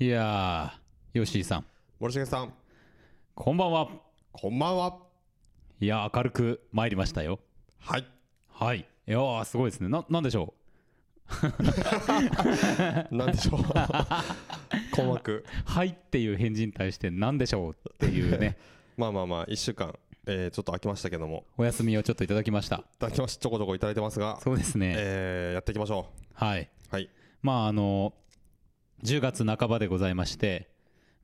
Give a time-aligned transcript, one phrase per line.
[0.00, 1.64] いやー、吉井さん、
[1.98, 2.52] 森重さん
[3.34, 3.88] こんばんは。
[4.30, 4.96] こんばんは
[5.80, 7.40] いやー、明るく参りましたよ。
[7.80, 8.06] はい
[8.48, 8.78] はい。
[8.78, 9.88] いやー、すごいですね。
[9.88, 10.54] な、なんでしょ
[13.10, 13.64] なんでしょう
[14.94, 15.44] 困惑う。
[15.64, 18.56] はいっていう返事に対して、なんでしょうっていうね、
[18.96, 22.76] まあまあまあ1週間、えー、ちょっと空きましたけどもお休みをちょっといただきました。
[22.76, 24.94] いただきましちょこちょこいただいてますが、そうですね。
[24.96, 26.62] えー、やっていきましょはい。
[26.62, 27.10] うはい
[27.42, 28.14] まあ、あの、
[29.04, 30.68] 10月半ばでございまして、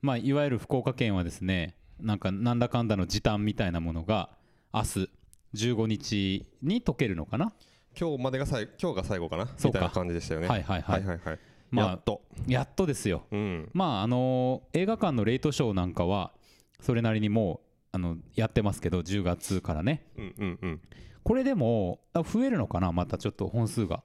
[0.01, 4.29] まあ、いわゆる福岡県はですね、なんか、なんだかんだの時短みたいなものが、
[4.73, 5.09] 明日、
[5.55, 7.53] 15日に解けるのかな？
[7.97, 9.47] 今日までが最今日が最後かな？
[9.57, 9.79] そうか。
[9.79, 10.49] みたいな感じでしたよね。
[10.49, 10.99] はいはいはい。
[10.99, 11.39] はいはいはい。
[11.71, 12.21] まあやっと。
[12.45, 13.23] やっとですよ。
[13.31, 13.69] うん。
[13.71, 16.33] まああの映画館のレイトショーなんかは
[16.81, 20.05] それなりにもうあのやってますけど10月からね。
[20.17, 20.81] うんうんうん。
[21.23, 22.91] これでもあ増えるのかな？
[22.91, 24.03] またちょっと本数が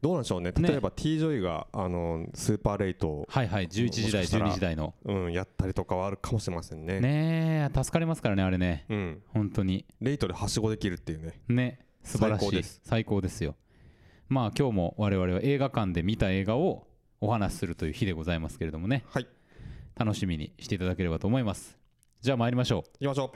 [0.00, 0.52] どうなんでしょうね。
[0.52, 0.68] ね。
[0.68, 3.66] 例えば T・ ジョイがあのスーパーレイトを、はいはい。
[3.66, 4.94] 11時台もしかしたら12時台の。
[5.04, 7.00] うん、やったりとかはあるかもしれませんね。
[7.00, 8.84] ねえ助かりますからねあれね。
[8.88, 9.84] うん、本当に。
[10.00, 11.40] レイトではしごできるっていうね。
[11.48, 12.44] ね素晴らしい。
[12.44, 12.80] 最高です。
[12.84, 13.56] 最高ですよ。
[14.28, 16.86] まあ今日も我々は映画館で見た映画を
[17.20, 19.04] お話しするという日でございますけれどもね。
[19.08, 19.26] はい。
[19.96, 21.76] 楽しみにしていただければと思います。
[22.20, 23.04] じゃあ参りましょう。
[23.04, 23.32] 行きましょ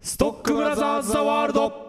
[0.00, 1.88] ストックブラザーズ・ザ・ワールド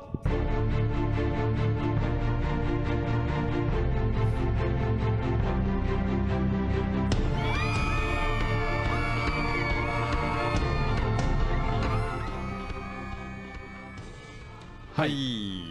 [15.00, 15.64] はい。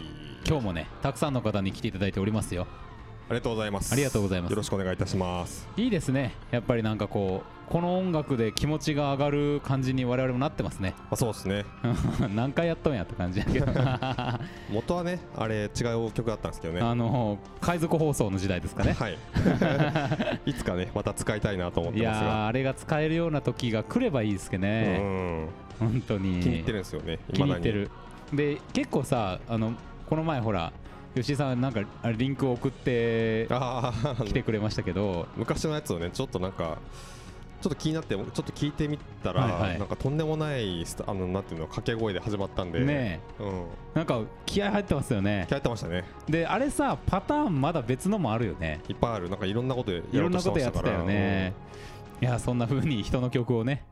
[0.43, 2.65] 今日もねたくさんの方に来ていただいておりますよ。
[3.29, 3.93] ありがとうございます。
[3.93, 4.49] ありがとうございます。
[4.49, 5.69] よろしくお願いいたします。
[5.77, 6.33] いいですね。
[6.49, 10.95] やっぱりなんかこうこの音楽で気持ちが上がる感じに我々もなってますね。
[10.97, 11.63] まあ、そうですね。
[12.33, 13.67] 何回やっとんやって感じやけど。
[13.75, 14.39] あ
[14.73, 16.79] 元はねあれ違う曲だったんですけどね。
[16.79, 18.93] の海賊放送の時代ですかね。
[18.93, 19.17] はい。
[20.49, 22.31] いつかねまた使いたいなと思っいやてますが。
[22.31, 24.97] ーあれが使えるような時が来ればいいですけどね。
[24.99, 25.47] うん
[25.79, 26.39] 本当に。
[26.41, 27.91] 気に入ってるんですよね気に入って未る
[28.33, 29.73] で結構さあの
[30.07, 30.71] この前ほら
[31.15, 31.81] 吉井さんなんか
[32.17, 35.27] リンクを送って来てくれましたけど。
[35.35, 36.77] 昔のやつをねちょっとなんか
[37.61, 39.79] ちょっと気になってちょっと聞いてみたら、はいはい。
[39.79, 42.85] なんかとんでもないあのなんていうの掛け声で始まったんで。
[42.85, 43.47] ねうん。
[43.47, 43.51] え
[43.95, 45.45] なんか気合入ってますよね。
[45.49, 46.05] 気合入ってましたね。
[46.29, 48.79] であれさパターンまだ別のもあるよね。
[48.87, 49.29] いっぱいある。
[49.29, 51.53] なんかいろんなことやいろんなろうとしてことやってたましたからよね
[52.21, 53.85] いやそんな風に人の曲をね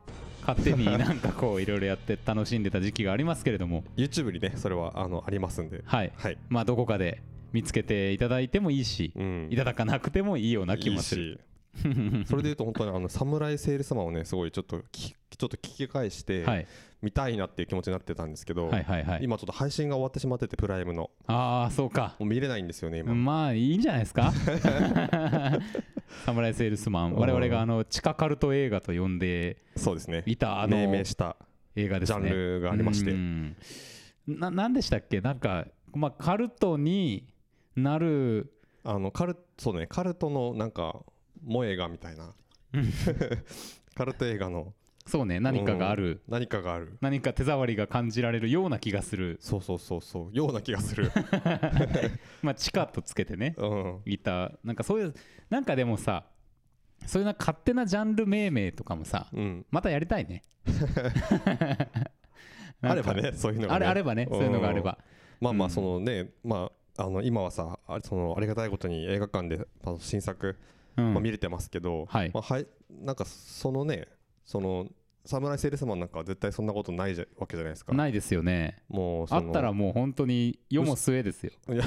[0.48, 3.84] 勝手になんかこういろいろやって楽しんでた時期がありますけれども。
[3.96, 5.82] うん YouTube にねそれはあのありますんで。
[5.84, 6.12] はい。
[6.16, 6.38] はい。
[6.48, 7.20] まあどこかで
[7.52, 9.48] 見つけていただいてもいいしうん。
[9.50, 11.40] いただかなくてもいいような気もする
[12.26, 16.66] それでいうと本当にあのサムライセールスマンをねすごいちょっときちょっと聞き返してはい。
[17.00, 19.20] 見たいなっていう気持ちになってたんですけど、はいはいはい。
[19.22, 21.10] 今ちょっと配信が終わってしまっててプライムの。
[21.28, 22.16] ああそうか。
[22.18, 24.32] もう見れないんですよね今、まあいいんじゃないですか。
[26.24, 27.14] サムライセールスマン。
[27.14, 30.24] 我々があの地下カルト映画と呼んでそうですね。
[30.26, 31.36] いたあの命名した
[31.76, 33.12] 映画ですねジャンルがありまして。
[33.12, 33.56] うん。
[34.26, 35.20] ななんでしたっけ？
[35.20, 37.28] なんか、まあ、カルトに
[37.76, 38.52] なる。
[38.82, 39.86] あのカルそうね。
[39.86, 41.00] カルトのなんか
[41.46, 42.34] 萌え画みたいな。
[43.94, 44.72] カルト映画の。
[45.06, 46.98] そうね何かがある、何かがある。
[47.00, 49.38] 何か手触りが感じられるような気がする。
[49.40, 50.36] そうそうそうそう。
[50.36, 51.10] ような気がする。
[52.42, 53.54] まあ地下とつけてね。
[53.56, 54.02] うん。
[54.04, 55.14] いたなんかそういう
[55.48, 56.26] なんかでもさ
[57.06, 59.64] そういうな勝手なジャンル命名とかもさうん。
[59.70, 60.42] またやりたいね。
[62.82, 64.98] あればねそういうのが、ね、あれあればねそういうのがあれば。
[65.40, 65.72] まあまあうん。
[65.72, 70.56] そのね、まああの今はさあそのありがたいことに映画館で、まあ、新作、うん
[71.00, 72.30] まあ、見れてますけど、はい。
[72.32, 74.08] まあ、はいなんかそのね
[74.44, 74.86] その
[75.28, 77.92] サムライセールスマンなんかは絶対そんなことないじゃわけじゃないですか。
[77.92, 78.82] ないですよね。
[78.88, 81.52] もうあったらもう本当に世も末ですよ。
[81.68, 81.84] いや。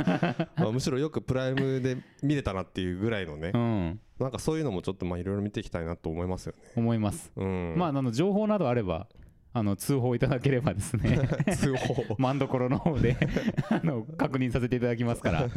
[0.56, 3.52] まあむしろよくプライムで見れたなっていうぐらいのね。
[3.54, 4.00] うん。
[4.18, 6.62] なんかそういうのもちょっとまあいろいろ見ていきたいなと思いますよね。
[6.76, 7.32] 思います。
[7.36, 9.08] うん、まああの情報などあれば
[9.54, 11.28] あの通報いただければですね。
[11.56, 12.16] 通報。
[12.18, 13.16] マンどころの方で
[13.70, 15.40] あの確認させていただきますから。
[15.48, 15.50] やっ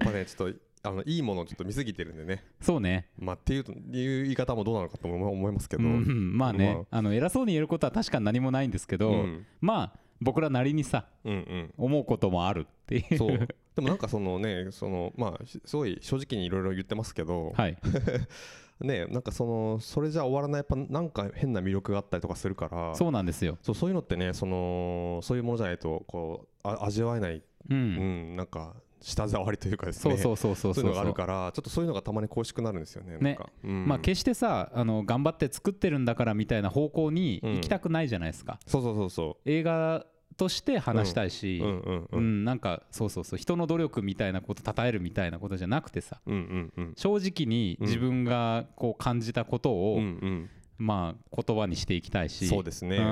[0.00, 2.44] ぱねちょっとあのいいものをちょっと見すぎてるんでね。
[2.60, 3.08] そうね。
[3.18, 6.38] まあっていうという言い方もどうなのかとも思いますけど、うんうん。
[6.38, 7.02] まあね、まあ。
[7.02, 9.46] の偉そうに言えることは確かに何もないんですけど、うん。
[9.60, 11.74] まあ僕らなりにさうんうん。
[11.76, 13.18] 思うこともあるっていう。
[13.18, 13.48] そう。
[13.76, 17.76] でもなんかそのねそのまあしすごい正直にいろいろ言ってますけど、はい。
[18.80, 22.94] ねなんかそのそれじゃ終わらないやっぱなんか変な魅力があったりとかするから。
[22.94, 23.58] そうなんですよ。
[23.62, 30.16] そうそういうのってねそのそういうものじゃないとこうあ味わえない、う、うんん、なんか舌触りというかですね。
[30.16, 33.36] そうそうそうそういうのがあるうからちょっとそういうのがたまに恋しくなるんですよねね。
[33.36, 33.86] か、うん。
[33.86, 40.06] まあ決してさあの頑張って作ってるんだからみたいな方向に行きたくないじゃないですか、そうそうそうそ映画
[40.36, 41.68] として話したいし、うん。
[41.68, 41.96] うん。
[42.04, 42.22] ううん。
[42.42, 43.38] んなんかそうそうそう。
[43.38, 46.20] 人の努力みたいなこと称えるみたいなことじゃなくてさ。
[46.26, 46.34] うん。
[46.34, 46.72] うん。
[46.76, 46.94] うん。
[46.96, 50.02] 正直に自分がこう感じたことを、うん。
[50.02, 50.50] うん。
[50.78, 52.48] まあ言葉にしていきたいし。
[52.48, 52.98] そうですね。
[52.98, 53.06] ううん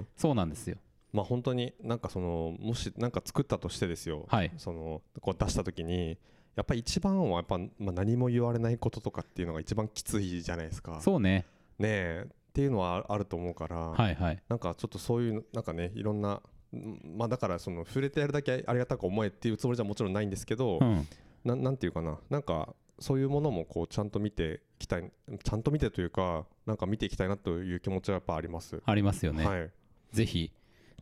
[0.00, 0.06] ん。
[0.16, 0.76] そうなんですよ
[1.16, 4.26] まあ本当になんかそのもしなんか作ったとしてですよ。
[4.28, 4.52] はい。
[4.58, 6.18] そのこう出した時に
[6.56, 10.92] やっぱり一番はやっぱ、まあ、何も言われないこととかっていうのが一番きついじゃないですか。
[10.92, 11.46] ねそうね。
[11.78, 12.26] え。
[12.26, 14.42] っていうのはああると思うから、はいはい。
[14.46, 16.42] なんかちょっとそういうなんかねいろんな
[16.74, 21.06] うんまあだからその触れてやるだけありがたく思えっていうつもりじゃもちろんないんですけど、うん。
[21.44, 25.10] ななんていうかななんかそういうものもこうちゃんと見ていきたい
[25.42, 28.82] ちゃんと見てというかなんか見ていきたいなという気持ちはやっぱあります。
[28.84, 29.70] ありますよね、はい、
[30.12, 30.52] ぜひ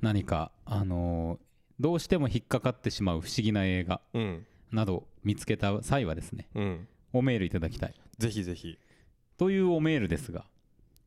[0.03, 1.45] 何かあのー
[1.81, 4.47] どうしても引っかかってしまう不思議な映画うん。
[4.71, 7.95] など見つけた際はですねうん、おメールいただきたい。
[8.19, 8.79] ぜひぜひ。
[9.37, 10.45] というおメールですが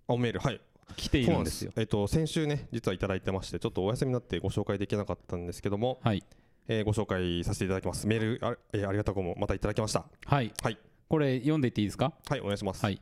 [0.09, 0.59] おメールはい。
[0.97, 1.71] 来ているんですよ。
[1.77, 6.23] えっと先週ね実はいただいてましてちょっとお休みになってご紹介できなかったんですけども、はい。
[6.67, 8.05] えーご紹介させていただきます。
[8.07, 10.05] メールあ,、えーありがたくもまたいただきました。
[10.25, 10.51] はい。
[10.61, 10.77] はい。
[11.07, 12.11] これ読んでいっていいですか？
[12.27, 13.01] はいお願いします、はい。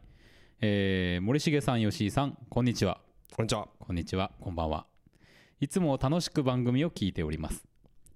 [0.62, 3.00] えー森重さん吉井さんこんにちは。
[3.36, 3.68] こんにちは。
[3.80, 4.32] こんにちは。
[4.40, 4.86] こんばんは
[5.62, 7.64] いつも楽しく番組を聞いております。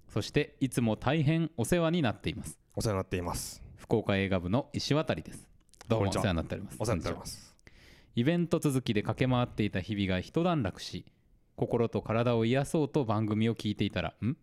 [0.08, 2.58] そしていつも大変お世話になっています。
[2.76, 3.62] お世話になっています。
[3.76, 5.48] 福岡映画部の石渡です。
[5.88, 6.76] どうもお世話になっております。
[6.78, 7.54] お世話になっております。
[8.16, 11.06] イベント続きで駆け回っていた日々が一段落し
[11.56, 14.36] 心と体を癒そうと番組を聞いていたらん？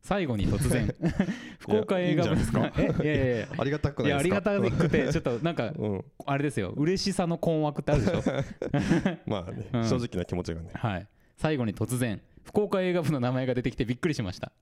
[0.00, 0.92] 最後に突然
[1.60, 2.72] 福岡映画部いいんじゃない
[3.04, 3.48] やいやいや。
[3.58, 6.04] ありがたくいやありないですかがたくてちょっとなんかうん。
[6.26, 6.70] あれですよ。
[6.76, 8.22] 嬉しさの困惑ってあるでしょ？
[9.30, 9.84] まあね、うん。
[9.88, 10.70] 正直な気持ちがね。
[10.74, 11.06] はい
[11.42, 14.52] 最後に突然福岡映画部の名前が出てきてびっくりしました。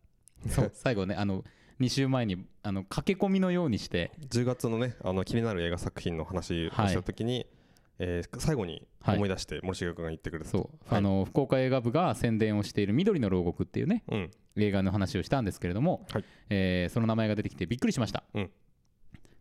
[0.48, 1.44] そう 最後ねあの
[1.78, 4.12] 2週前にあの駆け込みのようにして。
[4.30, 7.46] 10月のねあの気になる映画作品の話をした時に、
[7.98, 9.16] えー最後にはい。
[9.16, 10.98] 思い出して森重君が言ってくれた、そう、はい。
[10.98, 14.30] あの福岡映画部が宣伝をしている「緑の牢獄」っていうねうん。
[14.56, 16.24] 映画の話をしたんですけれども、はい。
[16.48, 18.50] えーその名前が出てきてびっくりしました、うん。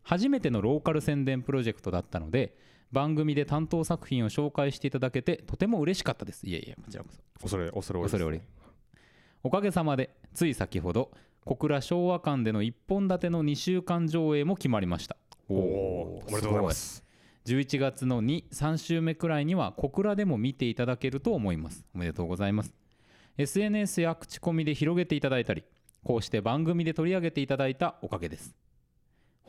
[0.03, 2.57] 初めてのローカル宣伝プロジェクトだったので
[2.91, 6.45] 番組で担当作品を紹介していただけてとても嬉しかったです。
[6.45, 7.19] いえいえこちらこそ。
[7.41, 8.41] 恐れ恐れ恐れ多い。
[9.44, 11.12] おかげさまでつい先ほど
[11.45, 15.15] 小倉昭和館での1本立ての2週間上映も決まりました。
[15.47, 16.95] おおーおめでとうございます。
[16.95, 17.03] す
[17.53, 17.63] ごい。
[17.63, 21.85] 11月の23週目くらいには小倉でも見ていただけると思います。
[21.95, 22.74] おめでとうございます。
[23.39, 25.63] SNS や口コミで広げていただいたり
[26.03, 28.53] こうして番組で取り上げていただいたおかげです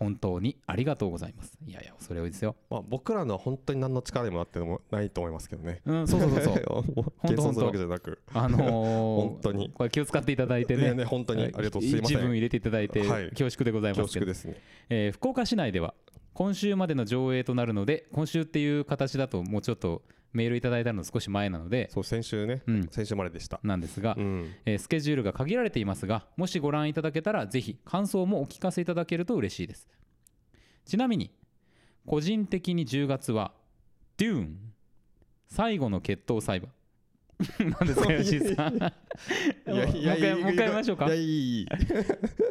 [0.01, 1.59] 本当にありがとうございます。
[1.67, 2.57] いやいや恐れ多いですよ。
[2.71, 5.83] まあ、僕らのは本当に何の力にもなってもないと思いますけどね。
[5.85, 7.05] うんそうそうそうそう。
[7.29, 8.19] 謙遜するわけじゃなく。
[8.33, 8.61] あのー
[9.29, 9.71] 本当に。
[9.75, 10.85] これ気を使っていただいてね。
[10.85, 13.29] ねね本当にありがとうすいません一文入れていただいてはい。
[13.29, 14.63] 恐縮でございま恐すけど、縮ですね。
[14.89, 15.93] えー福岡市内では
[16.33, 20.01] 今週までの上映となるので今週っていう形だともうちょっと
[20.33, 22.89] メールいただいたの少し前なのでそう先週ね、うん。
[22.89, 23.61] 先週まででした。
[23.63, 24.55] なんですが、うん。
[24.65, 29.89] えースケジュールが限られていますがもしご覧いただけたらぜひ感想もお聞かせいただけると嬉しいです。
[30.85, 31.31] ちなみに
[32.07, 33.53] 個人的に10月は
[34.17, 34.59] 「デューン
[35.47, 36.71] 最後の決闘裁判」
[37.59, 38.79] なんですか吉井さん。
[38.79, 38.91] もう
[39.89, 41.67] 一回もう一回言いましょうかいやいいいい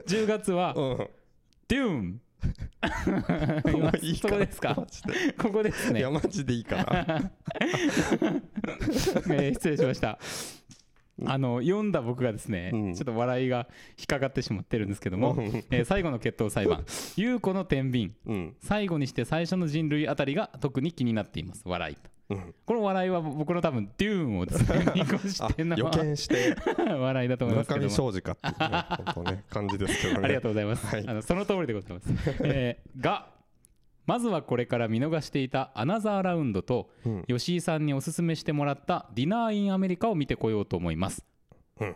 [0.07, 0.97] 10月はうん
[1.67, 2.21] 「デューン」
[3.71, 5.33] もういいそこですかマジで。
[5.33, 5.99] ここですね。
[5.99, 7.31] いやマジでいいかな
[9.31, 10.19] えー失礼しました。
[11.25, 12.93] あの読んだ僕がですね、うん。
[12.93, 15.45] ちょっと笑いが引っかかってしまってるんですけども、うん。
[15.69, 16.85] えー最後の決闘裁判
[17.17, 18.13] 「優子の天秤。
[18.25, 18.55] うん。
[18.61, 21.63] 最後にして最初の人類あたりが特に気になっています。
[21.65, 22.55] 笑いとうん。
[22.65, 24.45] この笑いは僕の多分デューンを
[24.93, 26.55] 見越あしての予見して。
[26.77, 30.25] 笑いだと思いますけ村上どかっていうね本当ね感じですけどね。
[30.25, 31.07] ありがとうございます、はい。
[31.07, 32.09] あのその通りでございます、
[32.43, 33.37] えーが
[34.05, 37.23] まずはこれから見逃していたアナザーラウンドとうん。
[37.27, 41.25] 吉井さんにおすすめしてもらったディナーインアメリカを見てこようと思います。
[41.79, 41.95] うん。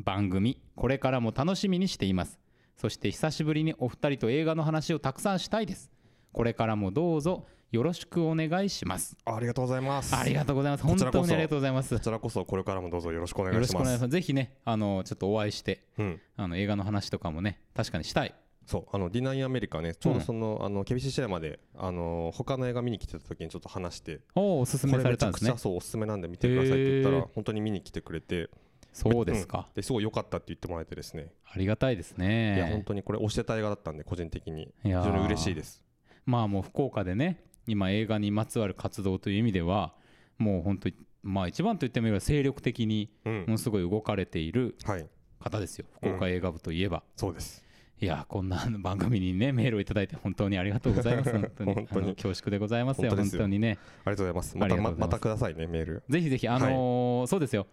[0.00, 2.40] 番組これからも楽しみにしています。
[2.76, 5.90] そして久しぶりにお二人と映画の話をたくさんしたいです。
[6.32, 7.46] これからもどうぞ
[7.76, 9.18] よろしくお願いします。
[9.26, 10.16] ありがとうございます。
[10.16, 10.84] ありがとうございます。
[10.84, 11.92] 本当にありがとうございます。
[11.92, 12.42] よこちらこそ。
[12.46, 13.72] これからもどうぞよろしくお願ろいします。
[13.72, 14.12] しくお願いします。
[14.12, 16.20] ぜひねあのちょっとお会いしてうん。
[16.38, 18.34] あの映画の話とかもね確かにしたい。
[18.64, 25.52] そうあのディナーインアメリカねちょうどその、あのケビシシアまであの他の映画見に来てた時にちょっと話しておおおすすめされたんですね。
[25.58, 28.48] そうおすすめなんで見てくださいって言ったら本当に見に来てくれて。
[28.92, 34.72] そうですか、ですごい良かったって言ってもらえてですね、ありがたいですいや本ね当にこれ推してた映画だったんで個人的に。
[34.82, 35.84] 非常に嬉しいです。
[36.24, 39.94] まあもう福岡でね今映画にまつわる活動という意味では
[40.38, 43.40] もう本当にまあ一番と言ってもいいが精力的にうん。
[43.42, 45.06] ものすごい動かれているはい。
[45.40, 45.86] 方ですよ。
[45.98, 47.64] 福岡映画部といえば、そうです。
[47.98, 51.30] いやこんな番組にねメールをいただいて本当にありがとうございます。
[51.32, 52.14] 本当に本当に。
[52.14, 53.10] 恐縮でございますよ。
[53.10, 53.78] 本本当にね。
[54.04, 54.56] ありがとうございます。
[54.58, 56.02] またまたくださいねメール。
[56.08, 57.66] ぜひぜひあのーそうですよ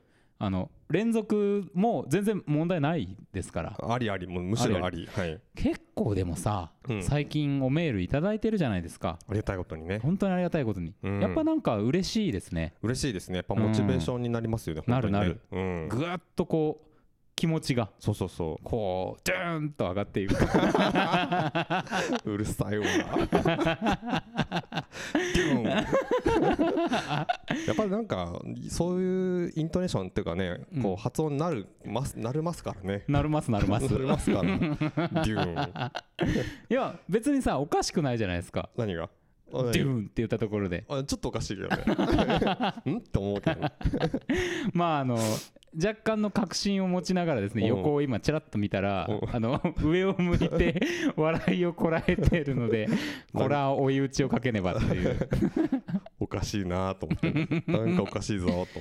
[0.45, 3.77] あの連続も全然問題ないですから。
[3.89, 7.03] ありありもうむしろありはい、結構でもさ、うん。
[7.03, 9.17] 最近おメールいただいてるじゃないですか。
[9.27, 9.99] ありがたいことにね。
[9.99, 11.21] 本当にありがたいことに、うん。
[11.21, 12.73] やっぱなんか嬉しいですね。
[12.83, 13.37] 嬉しいですね。
[13.37, 14.93] やっぱモチベーションになりますよね、うん。
[14.93, 15.19] 本当にね。
[15.19, 16.92] なるうん、ぐわっとこう
[17.35, 17.89] 気持ちが。
[17.99, 20.35] そうそうそこうドゥーンと上がっていく。
[22.25, 22.85] ううるさいわ。
[22.85, 23.05] や
[27.73, 30.83] っぱりなんかそういうイントネーションっていうかね、うん。
[30.83, 33.03] こう発音になるますなるますからね。
[33.07, 33.91] なるますなるます。
[33.91, 34.43] なりますから。
[34.43, 35.91] デューン。
[36.69, 38.69] いや別にさおかしくないじゃないですか。
[38.77, 39.09] 何が？
[39.71, 40.85] デューンって言ったところで。
[40.89, 41.77] あちょっとおかしいけどね。
[42.91, 42.97] ん？
[42.97, 43.61] って思うけど。
[43.61, 43.71] ね
[44.73, 45.17] まああの
[45.75, 47.67] 若干の確信を持ちながらですねうん。
[47.69, 49.35] 横を今ちらっと見たらうん。
[49.35, 50.81] あの上を向いて
[51.15, 52.87] 笑いをこらえているので
[53.33, 55.29] これは追い打ちをかけねばっていう。
[56.19, 57.71] おかしいなと思って。
[57.71, 58.79] なんかおかしいぞと。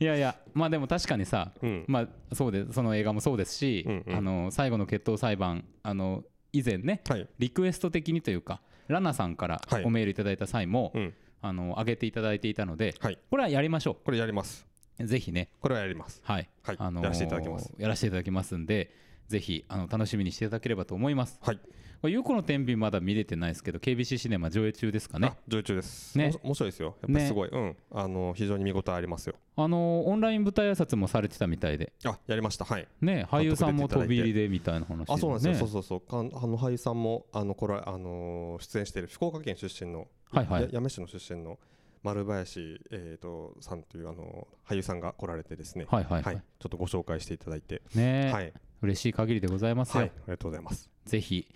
[0.00, 1.84] いやいやまあでも確かにさうん。
[1.86, 7.26] まあそうでその映画もそうですし、あの最後の決闘裁判あの以前ねはい。
[7.38, 9.84] リクエスト的にというかラナさんからはい。
[9.84, 11.14] おメールいただいた際も、うん。
[11.42, 13.18] あの上げていただいていたのではい。
[13.30, 14.66] これはやりましょこれやります。
[14.98, 15.48] うぜひね。
[15.60, 16.22] これはやります。
[16.24, 16.76] はい、はい。
[16.78, 17.72] あのーやらせていただきます。
[17.78, 18.90] やらせていただきますんで
[19.28, 21.38] ぜひあの楽しみにしていただければと思います。
[21.42, 21.60] はい
[22.04, 25.28] これゆうこの天秤まだ見れてないですけど KBC シネマ上映中ですかね。
[25.28, 26.18] あ上映中です。
[26.18, 26.28] ね。
[26.28, 26.96] ね面白いですよ。
[27.00, 27.76] やっぱりすごい、うん。
[27.94, 29.36] あの非常に見応えありますよ。
[29.56, 31.94] あのーオンライン舞台挨拶もされてたみたいで。
[32.04, 32.66] あやりました。
[32.66, 32.86] はい。
[33.00, 35.58] ね俳優さんも飛び入りでみたいな話あそうなんですよ、ね。
[35.60, 40.62] そうそうそうかんあの俳優さんもあのこれあのー出演している福岡県出身の、はいはい。
[40.64, 41.58] や八女市の出身の
[42.02, 46.22] 丸林、えー、とさんというあの俳優さんが来られてですね、はいはい。
[46.22, 50.90] はい、ちょっとご紹介していただいて、ね、はい、嬉しい限りでございますよ、はい、ありがとうございます。
[51.06, 51.48] ぜひ、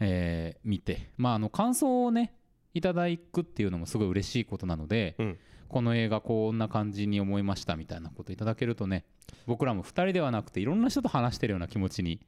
[0.00, 2.34] えー見てまああの感想をね
[2.74, 5.38] いただくっていうのもすごい嬉しいことなので、うん。
[5.70, 9.04] この映画こんな感じに思いましたみたいなこといただけるとね
[9.46, 12.20] 僕らも2人ではなくていろんな人と話してるような気持ちに。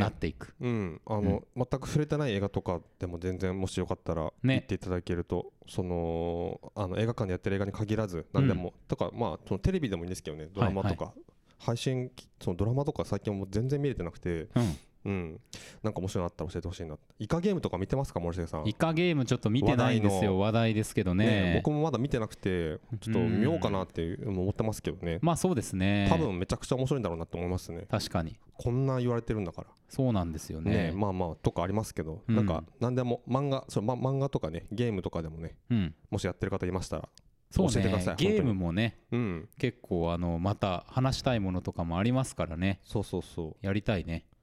[0.00, 4.56] なっていく、うん、あの、全く触れてない映画とかでも全然もしよかったらね。
[4.56, 11.14] 見ていただけると、そのあの映画館でやってる映画に限らず何でも、とかまあそのテレビでもいいんですけどねドラマとか、
[11.58, 15.40] 配信そのドラマとか最近もう全然見れてなくて、うん、うん、
[15.82, 18.66] なんか面白いのあったら教えてほしいなイカゲームとか見てますか森重さん？
[18.66, 20.38] イカゲームちょっと見てないんですよ。
[20.38, 21.26] 話題ですけどね。
[21.26, 25.18] ね僕もまだ見てなくてちょっと見ようかなって思ってますけどね。
[25.20, 26.06] まあそうですね。
[26.10, 27.86] 多分めちゃくちゃ面白いんだろうなって思いますね。
[27.90, 28.38] 確かに。
[28.56, 29.68] こんな言われてるんだから。
[29.88, 30.90] そうなんですよね。
[30.90, 32.36] ねまあまあとかありますけど、うん。
[32.36, 35.94] なんか何でも漫画その、ま、漫画とかねゲームとかでもねうん。
[36.10, 37.08] もしやってる方いましたら
[37.50, 39.48] そう教えてくださいねゲーム本もねうん。
[39.58, 42.80] 結構あのまた話したいものとかもありますからね。
[42.84, 44.24] そうそうそやりたいね。
[44.32, 44.33] う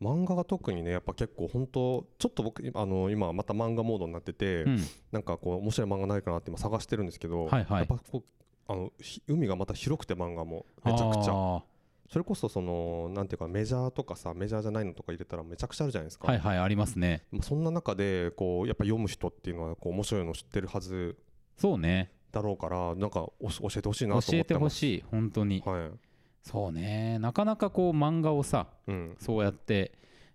[0.00, 4.78] 漫画が特にねやっぱ結構本当ちょっと僕あの今また漫画モードになってて、うん。
[5.12, 7.78] なんかこう面白い漫画ないかなって今探してるんですけど、はいはい。
[7.78, 8.22] やっぱこう
[8.66, 11.62] あのひ海がまた広くて漫画もめちゃくちゃあ
[12.08, 17.24] それこそそのなんていうかメジャーとかさメジャーじゃないのとか入れたらめちゃくちゃあるじゃないですか、ーはいはいありますね。
[17.30, 21.16] まあそんな中でこうやっぱ読む人っていうのはこう面白いの知ってるはず
[21.56, 22.10] そうね。
[22.32, 24.36] だろうからなんかお教えてほしいなと思ってます。
[24.36, 25.62] 教えてほしい本当に。
[25.64, 26.09] はい
[26.42, 27.18] そうね。
[27.18, 29.16] なかなかこう漫画をさうん。
[29.18, 29.92] そうやって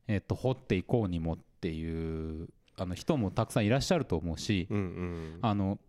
[0.07, 2.47] えっと掘っていこうにもっていう
[2.77, 5.39] あの人もたくさんいらっしゃると思うしうんうん。
[5.41, 5.79] あの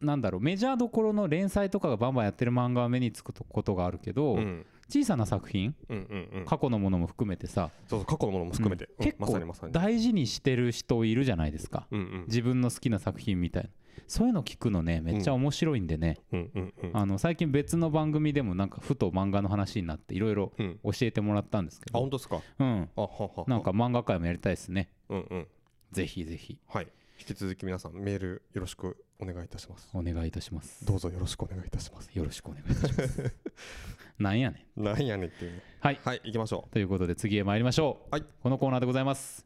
[0.00, 4.66] なんだろうメジャーどころの連載とかがバンバンやってる漫画は目につくことがあるけど、うん。
[4.88, 6.00] 小さな作品うんう
[6.36, 6.44] んうん。
[6.46, 9.04] 過去のものも含めてさ、そうそう過去のものも含めて、うん。
[9.04, 9.72] 結構に。
[9.72, 11.86] 大事にしてる人いるじゃないですか。
[11.90, 12.24] うんうん。
[12.28, 13.68] 自分の好きな作品みたいな
[14.06, 16.50] そういうの聞くのねめっちゃ面白いんでね、うん。
[16.54, 20.78] うんうんあの最近別の番組でもなんかふと漫画の話になっていろいろうん。
[20.84, 21.98] 教えてもらったんですけど。
[21.98, 22.40] あ本当ですか？
[22.58, 22.88] うん。
[22.96, 23.44] あははは。
[23.46, 24.90] なんか漫画界もやりたいですね。
[25.08, 25.46] うんうん。
[25.92, 26.58] ぜひぜひ。
[26.68, 26.88] はい。
[27.18, 29.88] 引き続き皆さんメールよろしくお願いいたします。
[29.94, 30.84] お願いいたします。
[30.84, 32.10] どうぞよろしくお願いいたします。
[32.12, 33.34] よろしくお願いいたします。
[34.18, 34.82] なんやねん。
[34.82, 35.62] なんやねんっていうね。
[35.80, 36.00] はい。
[36.04, 38.24] はい行きましょということで次へ参りましょう、はい。
[38.42, 39.45] このコーナーでございます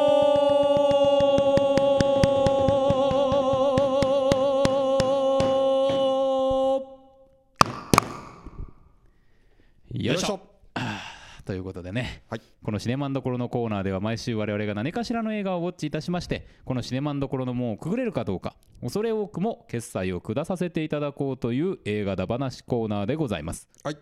[12.81, 23.69] シネマンどころのコーナーでは毎週我々が何かしらの映画をウォッチいたしましてこのシネマンどころの門をくぐれるかどうか恐れ多くも決済を下させていただこうという映画だ話コーナーでございます。
[23.83, 23.99] はい。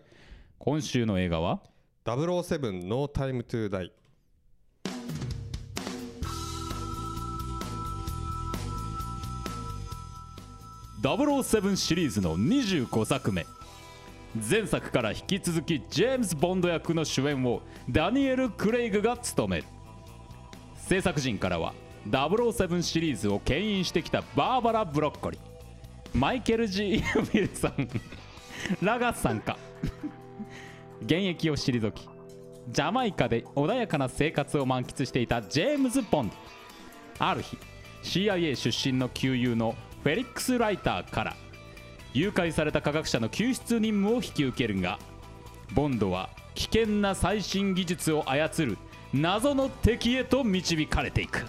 [0.58, 1.60] 今週の映画は
[2.06, 3.90] ？007 No Time to Die
[11.02, 13.44] 007シリーズの25作目
[14.34, 19.64] 前作から引き続きジェームズ・ボンド役の主演をダニエル・クレイグが務める。
[20.76, 21.74] 制作陣からは
[22.08, 25.40] 007シリーズを牽引してきたバーバラ・ブロッコリー。
[26.16, 27.88] マイケル・ G・ ウィルソン
[28.82, 29.56] らが参加
[31.02, 32.08] 現役を退き
[32.68, 36.34] ジャマイカで穏やかな生活を満喫していたジェームズ・ボンド。
[37.18, 37.58] ある日
[38.02, 41.36] CIA 出身の旧友のフェリックス・ライターから
[42.12, 44.98] 誘拐された科学者の救出任務を引き受けるが
[45.74, 48.76] ボンドは危険な最新技術を操る
[49.14, 51.46] 謎の敵へと導かれていく。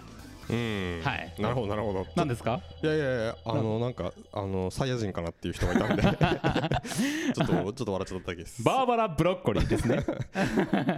[0.50, 1.02] うん。
[1.04, 1.34] はい。
[1.40, 2.06] なるほどなるほど。
[2.16, 2.60] 何ですか？
[2.84, 6.02] いやいやいやあのなんかあのサイヤ人かなっていう人がいたんで。
[7.34, 8.64] ちょっとちょっと笑っちゃっただけです。
[8.64, 9.98] バーバラ・ブロッコリーですね。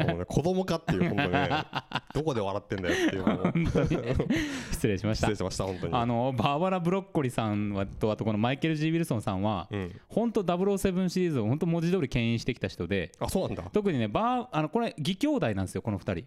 [0.07, 1.49] もうね子供かっていう本当ね。
[2.13, 3.53] どこで笑ってんだよっていうのを。
[4.71, 5.27] 失礼しました。
[5.27, 5.93] 失礼しました本当に。
[5.93, 9.91] あのバーバラ・ブロッコリーさんはとあとこのマイケル・ G・ ウィルソンさんはうん。
[10.07, 13.11] 本当007シリーズを本当文字通り牽引してきた人で。
[13.19, 13.63] あそうなんだ。
[13.71, 16.25] 特にねバーあのこれ義兄弟なんですよこの2人。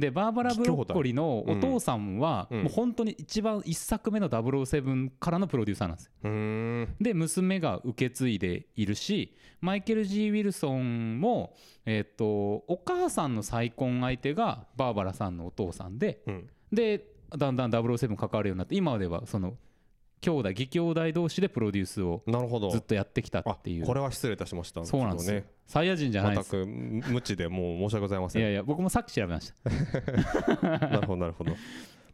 [0.00, 2.62] でバーバラ・ブロッコリーのお父さんはうん。
[2.64, 4.73] もう本当に一番1作目の007
[5.20, 6.94] からのプロデューサーなんですよ。
[7.00, 11.54] で娘が受け継いでいるしマイケル・ G・ ウィルソンも
[11.86, 16.50] えっとお母さんの再婚相手がバーバラさんのお父さんでうん。
[16.72, 19.56] でだんだん007関わるようになって今ではその
[20.24, 22.70] 兄弟義兄弟同士でプロデュースをなるほど。
[22.70, 23.84] ずっとやってきたあっていう。
[23.84, 24.82] これは失礼いたしました。
[24.86, 25.44] そうなんですね。
[25.66, 26.50] サイヤ人じゃないです。
[26.50, 30.60] 全く無知でもう申し訳ございませんいやいや僕もさっき調べました。
[30.88, 31.52] なるほどなるほど。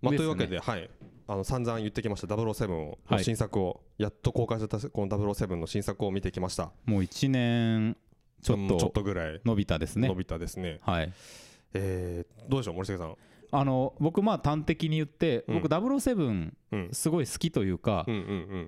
[0.03, 0.91] まあというわけではい
[1.31, 2.99] あの散々言ってきました007を。
[3.07, 3.25] はい。
[3.25, 6.73] 新作をやっと公開されたこの007の新作を見てきました。
[6.87, 7.97] もう1年
[8.43, 9.41] ちょっうんちょっととぐらい。
[9.45, 10.09] 伸びたですね。
[10.09, 10.81] 伸びたですね。
[10.83, 11.13] はい。
[11.75, 13.15] えーどうでしょう森重さん。
[13.53, 15.55] あの僕まあ端的に言ってうん。
[15.63, 16.89] 僕007うん。
[16.91, 18.05] すごい好きというか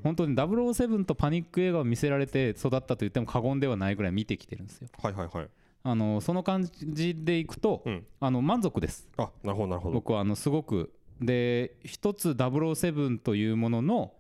[0.05, 4.89] 本当に007とパニック映画を見せられて育ったと言っても過言ではないぐらい見てきてるんですよ。
[5.03, 5.49] はいはいはい。
[5.83, 8.07] あのその感じでいくとうん。
[8.21, 9.09] あの満足です。
[9.17, 9.95] あなるほどなるほど。
[9.95, 10.93] 僕はあのすごく
[11.23, 14.13] で一つ007というものの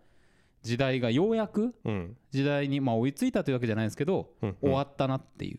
[0.63, 2.17] 時代がようやくうん。
[2.31, 5.59] 時代にまあ追いついたというわけじゃないですけど終わったなっていう。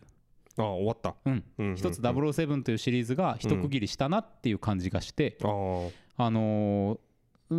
[0.56, 1.14] あ終わった。
[1.24, 1.74] うん。
[1.76, 6.98] 一つ007というシリーズが一区切りしたなっていう感じがしてあのー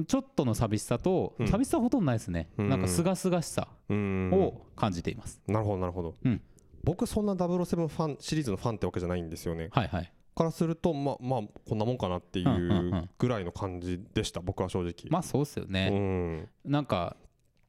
[0.07, 1.47] ちょっとの寂しさとうん。
[1.47, 2.49] 寂しさほとんどないですね。
[2.57, 2.69] うん。
[2.69, 4.31] なんか清々しさうん。
[4.33, 5.39] を感じています。
[5.47, 6.15] なるほどなるほど。
[6.23, 6.41] うん。
[6.83, 9.69] 僕そんな007ファンシリーズのファンってわけじゃないんですよね。
[9.71, 14.41] はいはいからするとまあまあこんなもんかなっていうぐらいの感じでした。
[14.41, 14.93] 僕は正直。
[15.09, 16.49] まあそうっすようねん。
[16.65, 17.15] なんか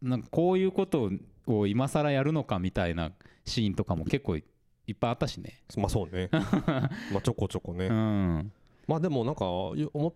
[0.02, 1.10] なんかこういうこと
[1.46, 3.12] を今更やるのかみたいな
[3.44, 4.44] シーンとかも結構い
[4.88, 5.62] いっぱいあったしね。
[5.76, 6.28] まあそうね。
[7.12, 7.86] まあちょこちょこね。
[7.86, 8.52] うん。
[8.86, 10.12] まあでもなんかよ思っ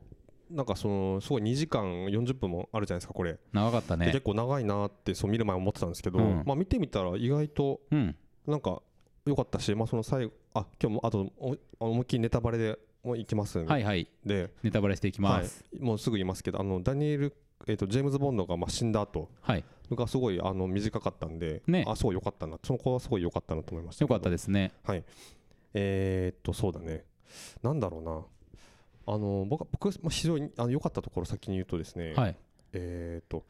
[0.51, 3.39] なんかそのすごい2時間40分もあるじゃないですかこれ。
[3.53, 4.07] 長かったね。
[4.07, 6.43] で結構長いなってそう見る前思ってたんですけどうん。
[6.45, 8.17] まあ見てみたら意外とうん。
[8.47, 8.83] なんか
[9.27, 14.09] 良かったしまあその最後あ今日もあとお思いっきりネタバレでもういきますんはいはい。
[14.25, 15.65] でネタバレしていきます。
[15.73, 17.35] はい、もうすぐ言いますけどあのダニエル、
[17.67, 19.65] えー、とジェームズ・ボンドがまあ死んだ後はい。
[19.91, 21.85] がすごいあの短かったんで、ね。
[21.87, 24.73] あすごい良かったなその子はすごい良かったなと思いましたよかったでですね。
[24.85, 25.05] はい。
[25.75, 27.05] えー、っとそうだね。
[27.63, 29.15] なんだろうな。
[29.15, 32.37] あの僕は僕まあ非常にあの良かったところ先に言うとですね、はい。
[32.73, 33.45] えー、っと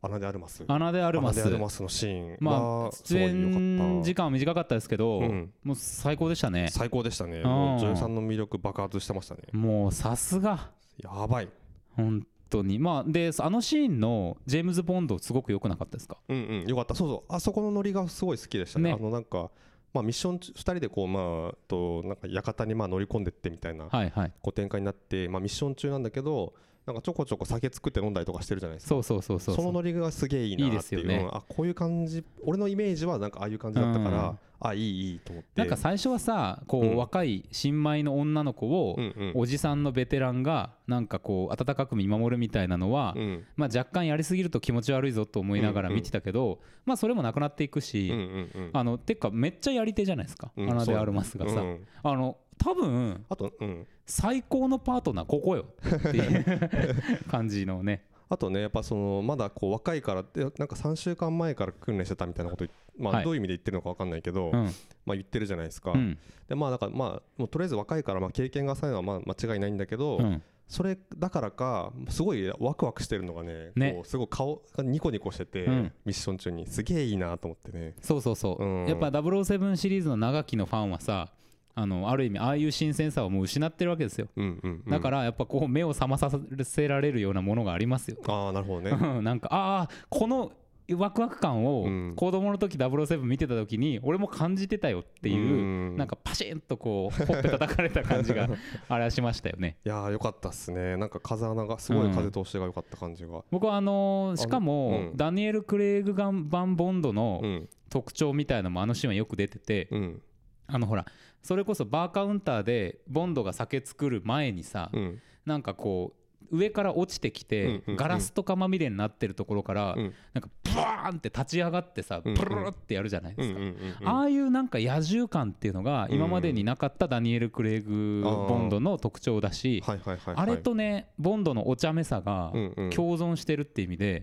[0.00, 1.40] アナ・でアルマスアナ・でアルマス
[1.82, 5.52] のシーンまあ出演時間は短かったですけどうん。
[5.64, 6.68] もう最高でしたね。
[6.70, 7.40] 最高でしたね。
[7.40, 9.42] う女優さんの魅力爆発してましたね。
[9.52, 10.70] もうさすが。
[11.02, 11.48] やばい。
[11.96, 12.78] 本当に。
[12.78, 16.16] まあであのシーンのジェームズ・ボンドすごく良くなかったですか？
[16.28, 16.66] うんうん。
[16.68, 16.94] よかった。
[16.94, 17.34] そうそう。
[17.34, 18.90] あそこのノリがすごい好きでしたね。
[18.90, 18.96] ね。
[18.98, 19.50] あのなんか
[19.92, 24.32] まあミッション中2人でこうまあとなんか館にまあ乗り込んでってみたいなはいはい。
[24.42, 26.54] こう展開になってまあミッション中なんだけど
[26.88, 28.88] なんかちょこちょこ酒作って飲んだりとかしてるじゃないですか。
[28.88, 30.70] そうそうそうそうそのノリがすげえいいなっていう。
[30.70, 31.16] いいですよね。
[31.16, 34.38] うんあこういう感じ俺のイメージはなんかああいう感じだったから、うん。
[34.60, 35.50] あいいいいと思って。
[35.60, 36.92] なんか最初はさこうん。
[36.94, 39.32] う若い新米の女の子をうんうん。
[39.34, 43.44] おじさんのベテランがなんかこう温かく見守るみたいなのはうん。
[43.56, 48.70] まあ若干やりすぎると気持ち悪いぞと思いながら見てたけどまあそれもなくなっていくうんうしんうん。
[48.72, 50.52] あのてかめっちゃやり手じゃないですか。
[50.56, 51.60] アうんナ・でアルマスがさ。
[51.60, 51.86] うん。
[52.02, 55.66] あの多分あとうん最高のパートナーここよ。
[55.86, 56.62] っていう。
[57.30, 58.04] 感じのね。
[58.30, 62.66] あとねやっぱそのまだこう若いからってなんか3週間前から訓練してたみたいなこと
[62.98, 63.22] まはい。
[63.22, 64.64] あどういう意味で言ってるのか分かんないけど、うん。
[65.06, 66.18] まあ言ってるじゃないですか、うん。
[66.48, 70.42] でまあだからまあもうとりあえず若いからまあ経験が浅いのはまあ間違いないんだけど、うん。
[70.66, 73.92] それだからかすごいワクワクしてるのがねね。
[73.92, 75.92] こうすごい顔がニコニコしてて、うん。
[76.04, 76.66] ミッション中に。
[76.66, 77.94] すげえいいなと思ってね。
[78.02, 78.86] そうそうそう、うん。
[78.86, 81.30] やっぱ007シリーズの長きのファンはさ
[81.78, 84.26] あのある意味ああいう新鮮さをもう失ってるわけですよ。
[84.36, 86.30] うんうん、うん、だからやっぱこう目を覚まさ
[86.64, 88.16] せられるようなものがありますよ。
[88.26, 88.90] ああなるほどね。
[89.22, 90.50] なんかああこの
[90.90, 92.14] ワクワク感をうん。
[92.16, 98.48] 子供の時007見てた時に俺も感じてたよっていうなんかパシンとこうほっぺ叩かれた感じが
[98.88, 99.76] あれはしましたよね。
[99.84, 100.96] いやーよかったっすね。
[100.96, 103.44] なんか風穴がすごい風通しが良かった感じが。
[103.50, 105.16] 僕はあのーしかもうん。
[105.16, 107.68] ダニエル・クレイグ・ガンバン・ボンドのうん。
[107.90, 110.22] 特徴みたいなのもあのシーンはよく出ててうん
[110.68, 111.04] あのほら
[111.42, 115.20] それこそバーカウンターでボンドが酒作る前にさうん。
[115.46, 116.18] なんかこう
[116.50, 120.14] 上から落ちてきうんてガラスとかまみれになってるところからうん。
[120.34, 124.10] なんかブワーンって立ち上がってさうんプルルルってやるじゃないですか。
[124.10, 132.52] ああいうなんか野獣感っていうのが今までになかったダニエル・クレイグ・ボンドの特徴だしあれとねボンドのお茶目さが
[132.94, 134.22] 共存してるって意味で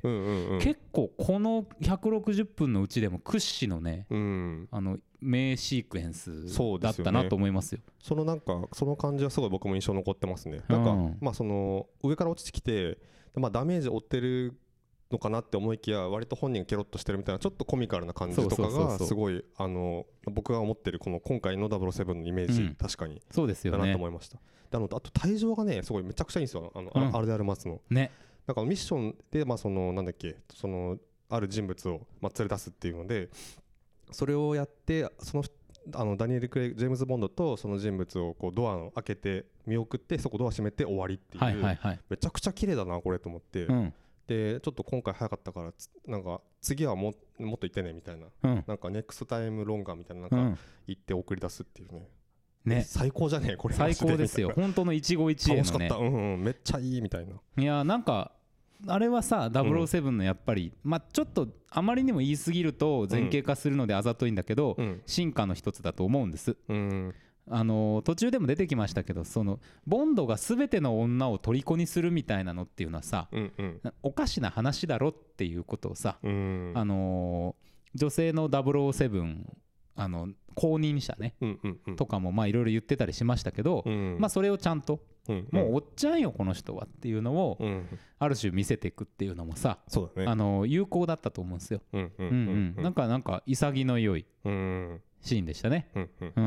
[0.62, 4.68] 結構この160分のうちでも屈指のねうん。
[4.72, 6.46] あの名シークエンス
[6.80, 7.82] だったなと思いますよ。
[8.02, 10.62] そのなんかその感じはすごい僕も印象残ってますね。
[10.68, 12.98] なんかうんまあその上から落ちてきて
[13.36, 14.58] まあダメージを負ってる
[15.12, 22.76] のかなって思いきや割と本人がケロッとしてるみたいなちょっとコミカルな感じとかがすごいあの僕が思ってるこの今回の007のイメージ、うん。
[22.76, 23.22] 確かに。
[23.32, 23.96] そうですよだなとね。
[23.96, 24.42] 思いました、で
[24.74, 26.72] あのあと退場がねすごいめちゃくちゃいいんですよ。
[26.76, 27.16] あの、うん。
[27.16, 27.82] アルデアルマスの。
[27.90, 28.12] ね。
[28.48, 30.98] なんかミッションでまあそのなんだっけその
[31.30, 33.30] ある人物をまあ連れ出すっていうので
[34.12, 35.44] それをやってその
[35.94, 42.00] あのダニエル・クレイグジェームズ・ボンドとその人物をこうドアを開けて見送ってそこドア閉めて終わりっていう、はいはいはい。
[42.10, 43.94] めちゃくちゃ綺麗だなこれと思って、うん
[44.28, 50.58] でちょっと今回早かったからつなんか次はももっと言ってねみたいなうんなんかネクストタイムロンガーみたいななんかうん。
[50.88, 52.08] 言って送り出すっていうね、
[52.66, 52.82] ね。
[52.88, 54.52] 最高じゃねえこれマ最ジ高ですよ。
[54.56, 55.96] 本当の一期一会のねな楽しかった、。
[55.98, 58.32] うんうんめっちゃいいみたいないやなんか
[58.88, 65.02] あれはさ007のやっぱり、まあちょっとあまりにも言い過ぎると前傾化するのであざといんだけど、うん。
[65.06, 66.56] 進化の一つだと思うんです。
[66.70, 67.14] うん。
[67.48, 73.28] あの途中でも出てきましたけどそのボンドが全ての女を虜にするみたいなのっていうのはさ
[74.02, 76.72] おかしな話だろっていうことをさ、うん。
[76.74, 77.56] あの
[77.94, 79.44] 女性の007
[79.96, 81.36] あの公認者ね
[81.98, 84.18] とかもまあいろいろ言ってたりしましたけど、うん。
[84.20, 87.88] まあそれをちゃんとうんもうおっちゃんよこの人はっていうのをうん
[88.20, 90.28] ある種見せていくっていうのもさそうだね。
[90.28, 91.82] あの有効だったと思うんですよ。
[91.94, 92.76] うんううんん。
[92.78, 95.02] うん、なんかなんか潔の良いうん。
[95.22, 95.90] シーンでしたね。
[95.96, 96.42] うんうんう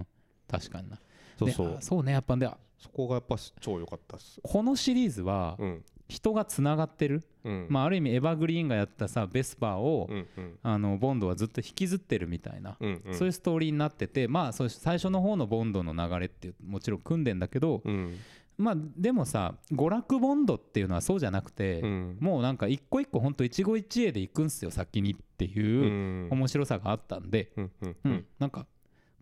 [0.00, 0.06] ん、
[0.48, 0.98] 確かにな。
[1.38, 1.76] そうそう。
[1.80, 4.40] そうねやっぱでそこがやっぱ超良かったっす。
[4.42, 7.66] このシリーズはうん人がつながってる、うん。
[7.70, 10.58] まあ、ある意味エヴァグリーンがやったさベスパーを、うんうん。
[10.62, 13.14] あのボンドはずっと引きずってるみたいな、うんうん。
[13.14, 18.18] そういうストーリーになっててまあそう最初の方のボンドの流れってもちろん組んでんだけど、うん。
[18.56, 22.18] まあでもさ娯楽ボンドっていうのはそうじゃなくて、うん。
[22.20, 26.28] もうなんか一個一個ほんと一期一会で行くんすよ先にってういうん。
[26.30, 27.62] 面白さがあったんで、う
[28.08, 28.66] んなんか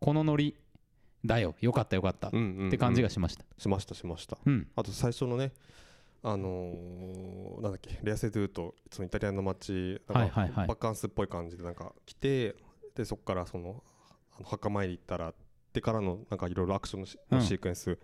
[0.01, 0.57] このノリ
[1.25, 1.55] だよ。
[1.61, 2.29] よかったよかった。
[2.29, 2.31] っ
[2.71, 3.45] て感じがしました。
[3.57, 4.37] しましたしました。
[4.45, 4.66] うん。
[4.75, 5.53] あと最初のね
[6.23, 12.57] あのーなんだっけレアセドゥとそのイタリアの街なんかバカンスっぽい感じでなんか来て
[12.95, 13.83] でそこからその
[14.37, 15.35] あの墓参り行ったらっ
[15.73, 17.07] てからのなんかいろいろアクションの
[17.41, 17.99] シ,、ークエンス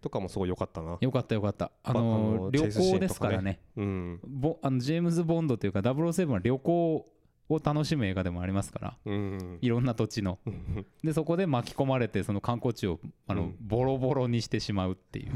[0.00, 0.98] とかもすごい良かったな。
[1.00, 1.70] よかったよかった。
[1.82, 3.60] あまあのーンとかね行ですからね。
[3.76, 4.20] うん。
[4.26, 7.06] ボあのジェームズ・ボンドというか007は旅行
[7.48, 8.96] を楽しむ映画でもありますから。
[9.06, 9.58] うん。
[9.62, 10.38] いろんな土地の。
[10.44, 13.56] う んでそこで巻き込まれてその観光地をあの、うん。
[13.60, 15.32] ボロボロにしてしまうっていう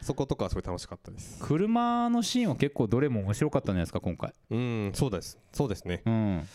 [0.00, 1.38] そことかはすごい楽しかったです。
[1.42, 4.32] 車のシーンは結構どれも面白かったんじゃないですか今回。
[4.50, 5.38] うんそうです。
[5.52, 6.02] そうですね。
[6.06, 6.48] うん。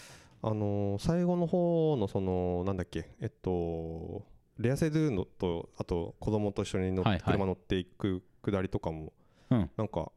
[0.44, 4.24] あのー最後の方のそのなんだっけえっと
[4.58, 7.22] レアセドゥのとあと子供と一緒に乗っはいはい。
[7.24, 9.12] 車乗っていくくだりとかも、
[9.50, 9.70] うん。
[9.78, 10.12] なんか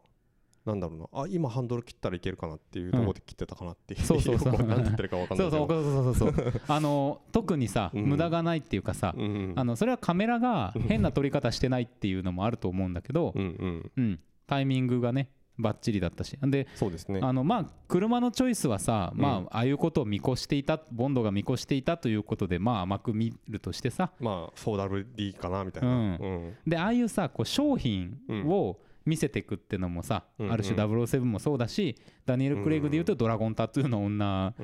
[0.64, 1.22] なんだろうな。
[1.22, 4.52] あ今ハンドル切ったらいけるかなっていうところで切ってたかなっていう、そうそうそう。
[4.52, 5.82] よく何て言ってるか分かんなそいうけど。
[5.82, 8.04] そうそうそうそうそうあの特にさ、うん。
[8.04, 13.90] 無駄がないっていうかさ、うんあのそれはカメラが変な撮り方してないっていうのもあると思うんだけど、うんうん。
[13.96, 16.38] うん、タイミングがねバッチリだったし。
[16.40, 17.20] でそうですね。
[17.22, 19.20] あのまあ車のチョイスはさ、うん。
[19.20, 24.12] まあああいうことを見越していたボンドが見越していたということでまあ甘く見るとしてさ。
[24.18, 26.16] まあ 4WD かなみたいな、うん。
[26.16, 26.54] うん。
[26.66, 34.54] でああいうさこう商品を見せていくってのもさ、うんある種007もそうだしダニエル・クレイグでいうとドラゴンタトゥーの女、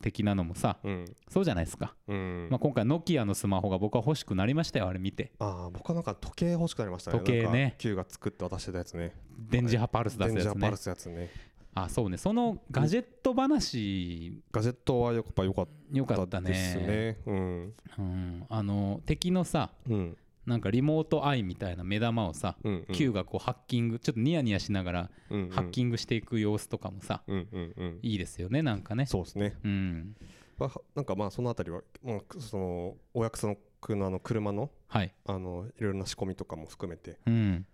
[0.00, 1.04] 的なのもさうん。
[1.28, 2.48] そうじゃないですか、うん。
[2.50, 5.32] まあ、今回ノキアのスマホが僕は欲しくなりましたよあれ見て。
[5.38, 7.18] ああ僕はなんか時計欲しくなりましたね。
[7.18, 7.74] 時計ね。
[7.78, 9.14] Q が作って渡してたやつね。
[9.38, 10.36] 電磁波パルス出すやつね。
[10.36, 11.30] デンジャーパルスやつね。
[11.74, 12.18] あそうね。
[12.18, 17.18] そのガジェット話ガジェットはやっぱ良かっよかったたですねね。
[17.26, 17.74] うん。
[17.98, 22.94] うん、あの敵のさうんなんかリモートアイみたいな目玉をさ、うんうん。
[22.94, 25.50] Q がこうハッキングちょっとニヤニヤしながらうんうん。
[25.50, 29.06] ハッキングしていく様子とかもさ、うんうんうんいいですよねなんかね。
[29.06, 29.56] そうですね。
[29.64, 30.16] うん。
[30.58, 33.56] まあなんかまあそのあたりはまあそのお約束
[33.96, 35.14] のあの車のはい。
[35.26, 37.18] あのいろいろな仕込みとかも含めて。
[37.26, 37.66] うん。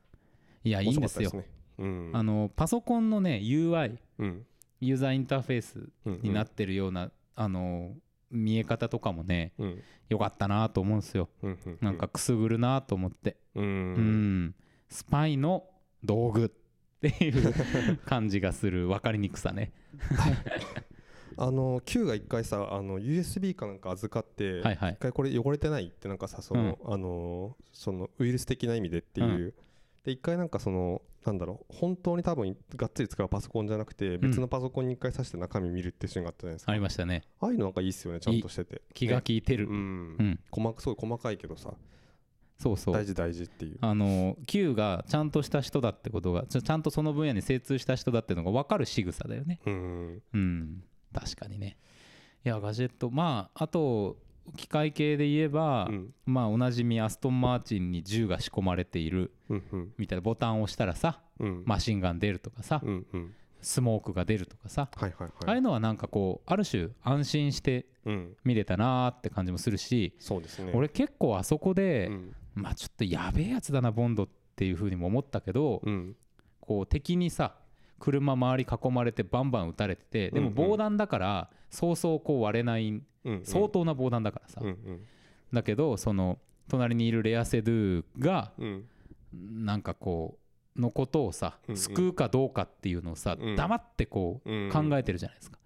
[0.65, 1.31] いやいいんですよ。
[1.31, 1.49] ね。
[1.79, 2.11] うん。
[2.13, 4.47] あのパソコンのね UI うん。
[4.81, 6.21] ユーザーインターフェースうん。
[6.23, 7.95] になってるような、あの
[8.31, 9.83] 見え方とかもねうん。
[10.09, 11.29] 良かったなと思うんですよ。
[11.43, 13.37] うんうんなんかくすぐるなと思って。
[13.55, 13.65] うん。
[13.65, 14.55] うん、
[14.89, 15.65] スパイの
[16.03, 16.49] 道具っ
[17.01, 17.55] ていう
[18.07, 18.89] 感じがする。
[18.89, 19.73] 分かりにくさね。
[21.37, 24.93] あの Q が一回さあの USB かなんか預かって、はいはい。
[24.95, 29.55] 一回これ汚れてないってなんかさその、あのそのウイルス的な意味でっていう、
[30.09, 37.25] で一回なんかそのなんだろう本当に多分がっつり使うパソコンじゃなくて別のパソコンに一回挿して中身見るっていうシーンがあったじゃないですか、ありましたね。
[37.41, 38.81] ああいうのなんかいいっすよねちゃんとしてて。
[38.95, 39.77] 気がね利いてる、うん、
[40.19, 40.41] うん。
[40.51, 41.75] 細かすごい細かいけどさ。
[42.59, 42.95] そうそう。
[42.95, 43.77] 大事大事っていう。
[43.83, 49.61] あの Q がちゃんとした人だってことがちゃちゃんとその分野に精通した人だっていうのが分かる仕草だよね。
[49.67, 50.23] うん。
[50.33, 50.83] うん。
[51.13, 51.77] 確かにね。
[52.47, 53.11] いやガジェット。
[53.11, 54.17] まああと
[54.57, 56.15] 機械系で言えば、うん。
[56.27, 59.33] まあおなじみアストン・マーチンに銃が仕込まれている
[59.97, 61.63] みたいなボタンを押したらさうん。
[61.67, 62.83] マシンガン出るとかさ、
[63.61, 68.37] スモークが出るとかさ、はいはいああはいいうのはなんかこうある種安心してうん。
[68.45, 70.73] 見れたなーって感じもするし、そうですね。
[70.75, 72.35] 俺結構あそこで、うん。
[72.55, 76.17] まあちょっとやべえやつだなボンドっていう風にも思ったけど、うん。
[76.61, 77.55] こう敵にさ
[77.99, 83.03] 車周り囲まれてバンバン撃たれててでも防弾だからそうそうこう割れないん
[83.45, 84.63] 相当な防弾だからさ、
[85.53, 88.85] だけどその隣にいるレアセドゥがうん。
[89.31, 90.39] なんかこ
[90.77, 93.57] うのことをさ救うかどうかっていうのをさうん。
[93.57, 95.59] 黙ってこううん考えてるじゃないですか。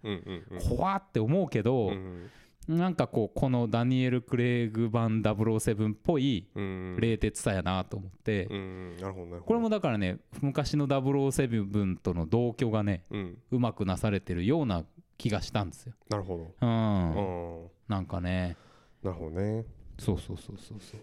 [0.69, 2.31] 怖って思うけどうん
[2.69, 8.47] なんかこうこのダニエル・クレイグ版007っぽいうん冷徹さやなと思って
[9.45, 13.39] これもだからね昔の007との同居がねうん。
[13.51, 14.85] うまくなされてるような
[15.23, 15.95] 気がしたんですよ。
[16.11, 16.53] なるほど。
[16.61, 17.71] うん、うん。
[17.87, 18.57] なんかね。
[19.05, 19.65] なるほどね。
[19.97, 21.01] そうそうそうそうそう。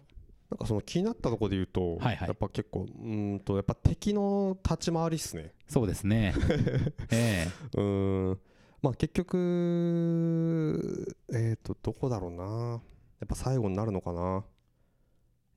[0.51, 2.27] なんかその気になったところで言うと、はいはい。
[2.27, 5.53] やっぱ結構うーんとやっぱ敵の立ち回りっすね。
[5.69, 6.33] そうですね。
[7.11, 8.39] えうーん。
[8.81, 12.81] まあ結局えっ、とどこだろうな。
[13.21, 14.43] やっぱ最後になるのかな。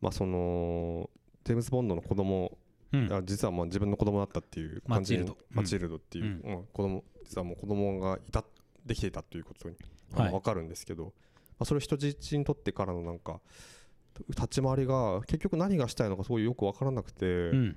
[0.00, 1.10] まあその
[1.42, 2.56] ジェームズ・ボンドの子供
[2.92, 3.12] えうん。
[3.12, 5.32] あ実はまあ自分の子供だったっていう感じにマチルド。
[5.32, 5.56] うん。
[5.56, 6.64] マチルドっていう、うん。
[6.72, 8.44] 子供実はもう子供がいた
[8.84, 9.76] できていたっていうことに、
[10.14, 10.30] はい。
[10.30, 11.10] 分かるんですけど、ま
[11.60, 13.40] あ、それを人質にとってからのなんか
[14.28, 17.76] 立ち回りが結局何がしたいのかすごいよく分からなくて、うん。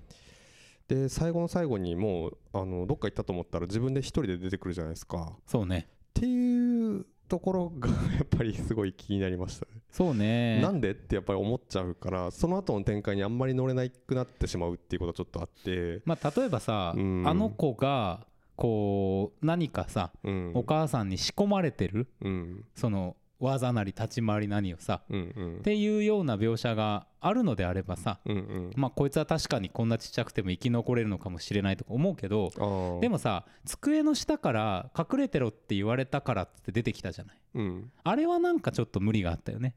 [0.87, 5.31] で最後の最後にもうあのどっか行ったと思ったら自分で一人で出てくるじゃないですか。
[5.33, 5.87] っそうね。
[6.13, 9.81] ていうところが やっぱりすごい気になりましたね。
[9.89, 10.61] そうね。
[10.61, 17.27] なんでってやっぱり思っちゃうからその後の展開にあんまり乗れなくなってしまうっていうことはちょっとあって、まあ例えばさ、うん。
[17.27, 22.65] あの子がこう何かさ、うん、お母さんに仕込まれてるうん。
[22.75, 25.57] その技なり立ち回り何をさうんうん。
[25.57, 28.71] っていうような描写があるのであればさうんうん。
[28.75, 37.37] まあこいつは確かにこんなちっちゃくても生き残れるのかもしれないとか思うけどでもさ机の下から隠れてろって言われたからって出てきたじゃない。
[37.55, 37.91] うん。
[38.03, 39.75] あれはなんかちょっと無理があったよね。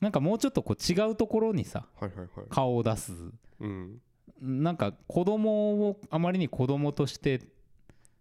[0.00, 2.28] なんかもうちょっとこう違うところにさはいはいはい。
[2.48, 3.12] 顔を出す。
[3.60, 4.00] うん。
[4.40, 7.40] なんか子供をあまりに子供として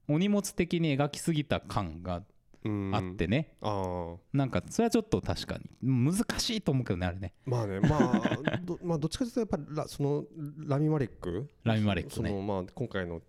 [0.07, 2.23] お荷物的に描きすぎた感が
[2.65, 2.95] うん。
[2.95, 4.17] あってね、あー。
[4.31, 5.69] なんかそれはちょっと確かに。
[5.81, 7.33] 難しいと思うけどねあれね。
[7.45, 10.23] まあねまあ どまあどっちかというとやっぱりラその
[10.65, 11.49] ラミマレック？
[11.63, 12.29] ラミマレックね。
[12.29, 13.21] そのまあ今回の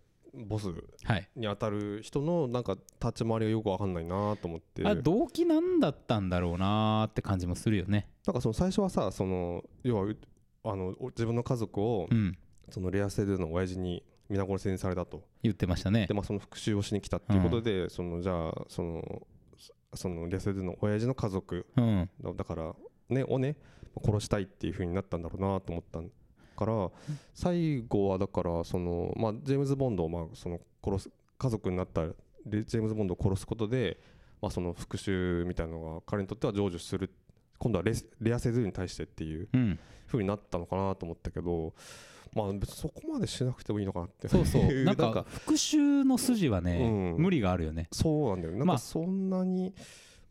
[0.46, 0.68] ボス
[1.04, 4.87] はいに当たる人のなんか立ち回りがよくわかんないなと思って。
[4.87, 8.08] あ動機なんだったんだろうなーって感じもするよね。
[8.26, 10.16] なんかその最初はさその要はう
[10.62, 12.38] あのお自分の家族をうん。
[12.70, 15.22] そのレアセドゥの親父に皆殺しにされたと。
[15.42, 16.06] 言ってましたね。
[16.06, 22.10] でまあその復讐をしに来たっていうことで、そのじゃあそのそそのレアセドゥの親父の家族うん。
[22.22, 22.74] だだから
[23.08, 23.56] ねをね
[24.04, 26.00] 殺したいっていう風になったんだろうなと思った
[26.56, 26.90] から
[27.34, 32.12] 最後はだからそのまあジェームズ・ボンドをまあその殺す家族になったレ
[32.64, 33.98] ジェームズ・ボンドを殺すことで
[34.40, 37.10] まあその復讐みたいなのが彼にとっては成就する。
[37.56, 39.78] 今度はレスレアセドゥに対してっていううん。
[40.06, 41.72] 風になったのかなと思ったけど
[42.35, 44.29] まあ別にそこまでしなくてもいいのかなって。
[44.29, 44.64] そうそう。
[44.85, 46.79] なんか復讐の筋はね、
[47.16, 47.23] うん。
[47.23, 47.88] 無理があるよね。
[47.92, 48.59] そうなんだよね。
[48.59, 49.73] なんまあかそんなに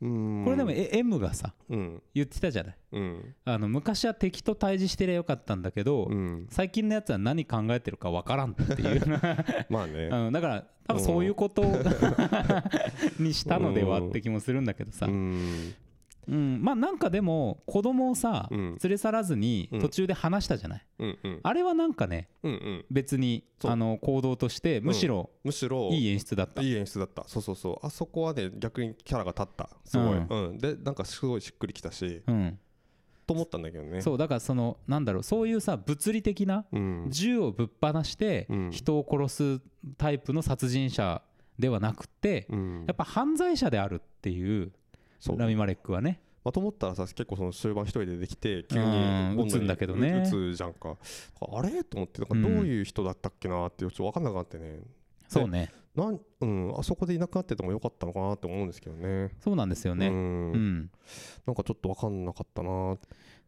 [0.02, 0.44] うん。
[0.44, 2.02] これでもえ M がさうん。
[2.13, 2.76] 言ってたじゃない？
[2.92, 3.36] うん。
[3.46, 6.48] あの昔は敵と対峙してりゃよかったんだけど、うん。
[6.50, 9.02] 最近のやつは何考えてるかわからんっていう、
[9.70, 10.06] まあね。
[10.12, 11.63] うん、だから多分そういうこと
[13.20, 15.74] にしたのではって気もするんだけどさ、うん
[16.28, 18.78] うん、まあなんかでも子供をさ、うん。
[18.82, 19.82] 連れ去らずにうん。
[19.82, 21.40] 途中で話したじゃない、うんうん。
[21.44, 22.86] あれはなんかねうんうん。
[22.92, 27.24] 別にあの行動としてむしろむしろいい演出だった、いい演出だった。
[27.28, 27.86] そうそうそう。
[27.86, 29.70] あそこはね逆にキャラが立った。
[29.86, 30.58] すごい、ううん。
[30.58, 32.60] でなんかすごいしっくりきたしうん、
[33.26, 34.02] と思ったんだけどね。
[34.02, 37.08] そうだからそのなんだろうそういうさ物理的なうん。
[37.10, 38.72] 銃をぶっ放してうん。
[38.72, 39.62] 人を殺す
[39.98, 41.22] タイプの殺人者
[41.60, 42.86] ではなくてうん。
[42.88, 44.72] やっぱ犯罪者であるっていう
[45.38, 46.22] ラミ・マレックはね。
[46.44, 48.88] まあ、と思ったらさ結構その終盤一人でできて急にう
[49.34, 50.24] んボンドに撃つんだけどね。
[50.26, 50.98] 撃つじゃんか。
[51.40, 51.84] あれ？
[51.86, 54.82] と思ってなんかどういう人だったっけなってちょっと分かんなくなってね、
[55.30, 55.72] そうね。
[55.96, 59.32] なんうん、あそこでいなくなっててもよかったのかなって思うんですけどね。
[59.40, 60.08] そうなんですよね。
[60.08, 60.92] ううん、ん、
[61.46, 62.98] なんかちょっと分かんなかったな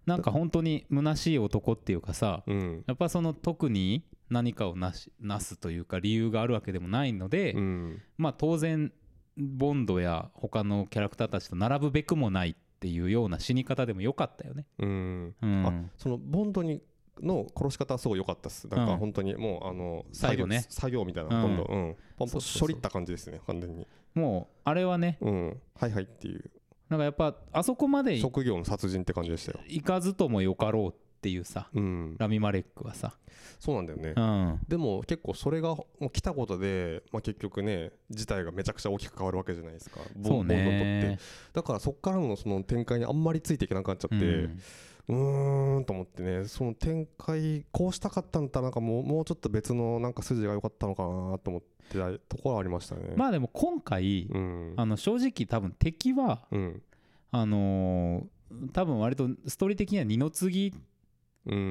[0.06, 2.84] なんか本当に虚しい男っていうかさうん。
[2.86, 8.02] やっぱその特に何かをなしなすというか理由があるわけでもないので、うん。
[8.18, 8.94] まあ当然
[9.38, 14.66] ボンドや他のキャラクターたちと並ぶべくもないっていうような死に方でもよかったよね。
[14.80, 15.36] うん。
[15.42, 16.82] うん、あそのボンドに
[17.22, 18.68] の殺し方はすごい良かったです。
[18.68, 20.62] なんうんか本当にもうあの最後ね。
[20.62, 23.88] 作業作業みたいなうんどんどん、うん、ポンポン処理った感じですね完全に。
[24.14, 25.18] もうあれはね。
[25.22, 25.62] うん。
[25.80, 26.52] はいはいっていう。
[26.90, 29.60] なんかやっぱあそこまでい職業の殺人って感じでしたよ。
[29.68, 32.16] いかずともよかろうっていうさうん。
[32.20, 33.18] ラミ・マレックはさ、
[33.60, 34.14] そうなんだよね。
[34.16, 40.02] うん、でも結構それがもう来たことで、まあ、結局ね事態がめちゃくちゃ大きく変わるわけじゃないですか。
[40.16, 40.84] ボンドにとって。
[40.84, 41.20] ね
[41.52, 44.60] だからそっからのその展開にあんまりついていけなくなっちゃって、うん
[45.08, 46.46] うーんと思ってね。
[46.46, 53.14] その展開こうしたかったんだったらなんかもうもうちょっと別のなんか筋が良かったのかなと思ってたところはありましたね。
[53.16, 54.74] まあでも今回、うん。
[54.78, 56.84] あの正直多分敵はうん。
[57.32, 58.26] あのー
[58.74, 60.84] 多分割とストーリー的には二の次うん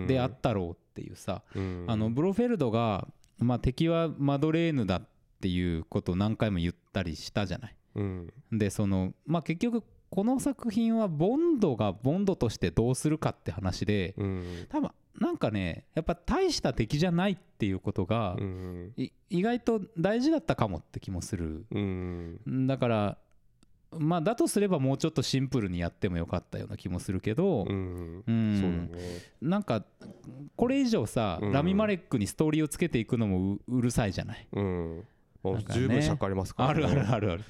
[0.07, 1.85] であったろうっていうさ、うん。
[1.89, 3.09] あのブロフェルドが、
[3.39, 5.09] まあ、敵はマドレーヌだっ
[5.41, 7.77] ていうことを何回も言ったりしたじゃない。
[7.97, 8.33] うん。
[8.53, 14.67] でその、まあ、結局この作品はボンドがボンドとしてどうするかって話でうん。
[14.69, 18.37] 多分なんかねやっぱ大した敵じゃないっていうことが、
[18.97, 21.67] 意外と大事だったかもって気もする。
[21.71, 22.67] うん。
[22.67, 23.19] だから
[23.99, 28.91] まあだとすればもうちょっとシンプルにやってもよかったような気もするけど、うんうん。
[28.91, 28.99] ね。
[29.41, 29.85] なんか
[30.57, 31.53] これ以上さ、うん。
[31.53, 34.49] ラミ・マレックにストーリーをつけていくのもううるさいじゃない？
[34.53, 34.99] うん。
[34.99, 35.05] ね。
[35.71, 36.85] 十分尺ありますからね。
[36.85, 37.45] あるあるあるある。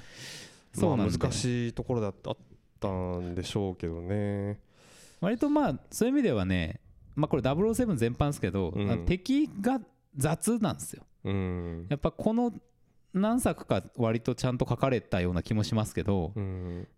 [0.72, 2.14] そうなん難しいところだっ
[2.80, 4.58] たんでしょうけどね。
[5.20, 6.80] 割とまあそういう意味ではね
[7.14, 8.90] まあこれ007全般ですけど、うん。
[8.90, 9.80] あ敵が
[10.16, 11.04] 雑なんですよ。
[11.24, 11.86] うん。
[11.88, 12.52] やっぱこの
[13.14, 16.88] 何作か割とちゃんと書かれたような気もしますけど、うん。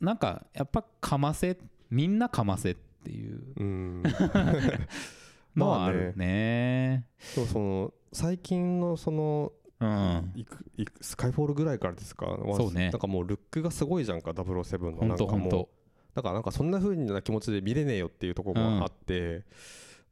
[0.00, 1.56] なんかやっぱかませ
[1.90, 3.40] みんなかませっていう。
[3.56, 4.02] うん。
[5.56, 10.32] のはあるね,、でもその最近のそのうん。
[10.34, 12.26] いくいくスカイフォールぐらいからですか？
[12.26, 12.90] はそうね。
[12.90, 14.92] なんかもうルックがすごいじゃんか007の。
[14.92, 15.68] ほんとほんと
[16.14, 19.44] だからなんかそんな風な気持ちで見れねえよっていうところがあって、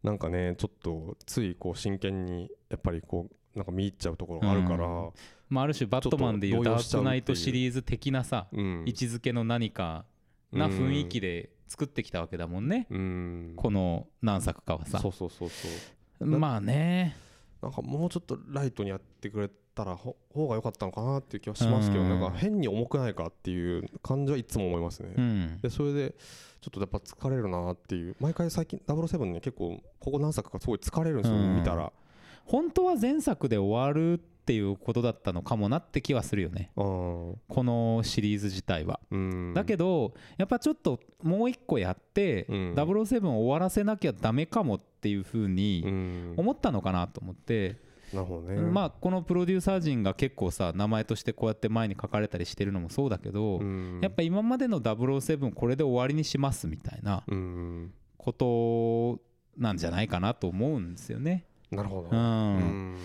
[0.03, 5.11] なんかねちょっとついこう真剣にやっぱりこうなんか見入っちゃうところがあるから、うん
[5.49, 8.85] まあ、ある種バットマンでいうダークナイトシリーズ的なさうん。
[8.87, 10.05] 位置づけの何か
[10.53, 13.53] な雰囲気で作ってきたわけだもんね、うん。
[13.57, 14.99] この何作かはさ。
[14.99, 15.69] そうそうそうそ
[16.21, 16.27] う。
[16.27, 17.17] まあね。
[17.63, 22.09] なんかもうちょっとライトにやってくれたらほ方が良かったのかなっていう気はしますけど、うん。
[22.09, 25.13] なんか変に重くないかっていう感じはいつも思いますね。
[25.17, 25.59] うん。
[25.61, 26.15] でそれで
[26.61, 28.17] ちょっとやっぱ疲れるなっていう。
[28.21, 31.57] 毎回最近007ね結構ここ何作かすごい疲れるんですよ、うん。
[31.57, 31.93] 見たら。
[32.47, 36.71] 本当は前作で終わるっていうことだったのかもなって気はするよね。
[36.77, 36.85] うん。
[36.85, 42.75] このシリーズ自体は、うん、だけどやっぱちょっともう一個やって、うん。
[42.75, 47.77] 007を終わらせなきゃダメかもっていうふううにん、思ったのかなと思って、
[48.13, 48.57] なるほどね。
[48.57, 59.21] まあこのプロデューサー陣が結構さ名前としてこうやって前に書かれたりしてるのもそうだけど、うん、やっぱ今までの007これで終わりにしますみたいなうん、こと
[59.57, 61.45] なんじゃないかなと思うんですよね。
[61.71, 62.09] なるほど。
[62.11, 62.19] うん。
[62.19, 62.97] うん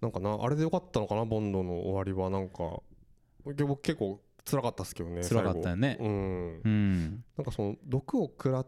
[0.00, 2.30] なんかなあれでよかったのかなボンドの終わりは。
[2.30, 2.80] なんか
[3.44, 5.96] 僕結構辛かったですけどね辛かったよね。
[6.00, 6.60] うん。
[6.64, 7.24] うん。
[7.36, 8.66] なんかその毒を食らっ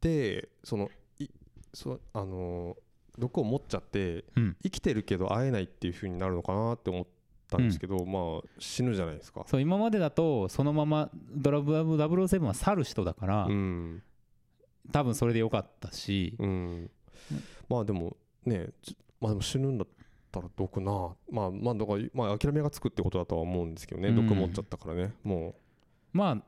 [0.00, 1.28] てそのい
[1.72, 2.84] そあのー
[3.16, 4.56] 毒を持っちゃってうん。
[4.62, 7.06] 生きてるけど会えないっていう風になるのかなって思っ
[7.48, 9.44] たんですけど、まあ死ぬじゃないですか。
[9.46, 14.02] そう今までだとそのままドラブ007は去る人だから、うん
[14.92, 16.90] 多分それでよかったし、うん、
[17.68, 19.86] まあでもねちまあでも死ぬんだ
[20.38, 24.16] ったら毒なまあまあだから、まあ、諦めがつくってことだとは思うんですけどね、うん。
[24.16, 25.54] 毒持っちゃったからねも
[26.12, 26.42] まあ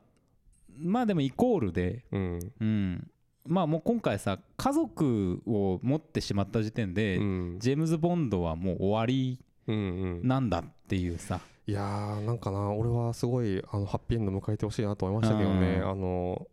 [0.79, 2.53] まあでもイコールで、ううん。
[2.59, 3.11] うん、
[3.45, 7.57] まあもう今回さ家族を持ってしまった時点で、うん。
[7.59, 9.79] ジェームズ・ボンドはもう終わりうんう
[10.23, 10.27] ん。
[10.27, 15.79] なんだっていうさ、いやーなんかな俺はすごいあのハッピーエンド迎えてほしいなと思いましたけどね。
[15.81, 15.89] うん。
[15.89, 16.47] あの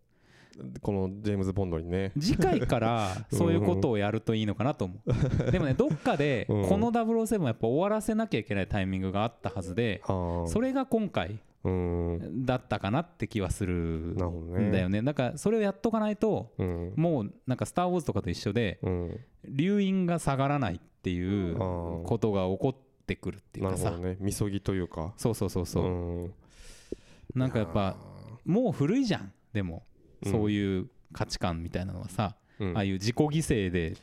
[0.81, 2.13] このジェームズ・ボンドにね。
[2.19, 5.51] 次回からそういうことをやるといいのかなと思う。
[5.51, 6.69] でもねどっかでうん。
[6.69, 12.45] この007はやっぱ終わらせなきゃいけないタイミングがあったはずでそれが今回うん。
[12.47, 15.03] だったかなって気はするんだよね。
[15.03, 16.93] なんかそれをやっとかないとうん。
[16.97, 19.21] もうなんか「スター・ウォーズ」とかと一緒でうん。
[19.49, 22.77] 留飲が下がらないっていうことが起こっ
[23.07, 24.17] てくるっていうなかさね。
[24.21, 25.15] みそぎというか。
[25.17, 26.33] そうそうそうそう、ん。
[27.35, 27.97] なんかやっぱ
[28.45, 29.94] もう古いじゃんでも、うん
[30.25, 32.77] そういう価値観みたいなのはさ、うん。
[32.77, 33.97] ああいう自己犠牲で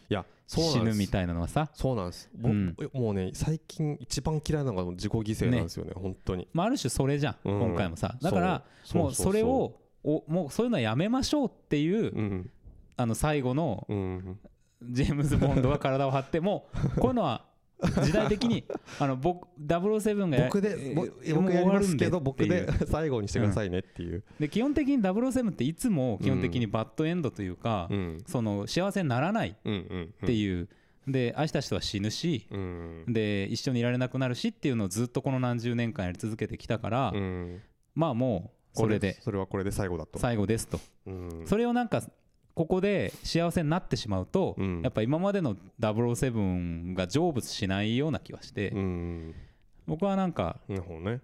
[0.47, 1.69] 死ぬみたいなのはさ。
[1.74, 2.76] そうなんです、ぼうん。
[2.93, 6.47] もうね最近一番嫌いなのが自己犠牲なんですよね本当に。
[6.53, 7.59] まあ、ある種それじゃん、うん。
[7.59, 8.15] 今回もさ。
[8.22, 8.63] だから
[8.93, 12.49] もうそれをおもうそういうのはやめましょうっていう、うん。
[12.97, 14.39] あの最後のうん。
[14.84, 16.65] ジェームズ・ボンドが体を張っても
[16.99, 17.45] こういうのは
[17.82, 18.63] 時代的に
[18.99, 20.93] あの僕007がや僕で
[21.34, 24.23] 僕やりますけど終僕で 最後にしてくださいねっていう。
[24.39, 28.23] で基本的に007っていつも基本的にバッドエンドというか、うん。
[28.27, 29.71] その幸せにならないう。
[29.71, 30.69] んうんっていう、
[31.07, 33.05] で愛した人は死ぬし、うん。
[33.07, 37.61] で一緒にいられなくなるしっていうのをずっとこの何十年間やり続けてきたから、うん。
[37.95, 39.17] まあもうそれで。
[39.21, 40.19] それはこれで最後だと。
[40.19, 41.43] 最後ですと、うん。
[41.45, 42.03] それをなんか
[42.53, 44.81] ここで幸せになってしまうと、うん。
[44.81, 49.35] やっぱ今までの007が成仏しないような気はして、うん。
[49.87, 51.21] 僕はなんかなるほどね。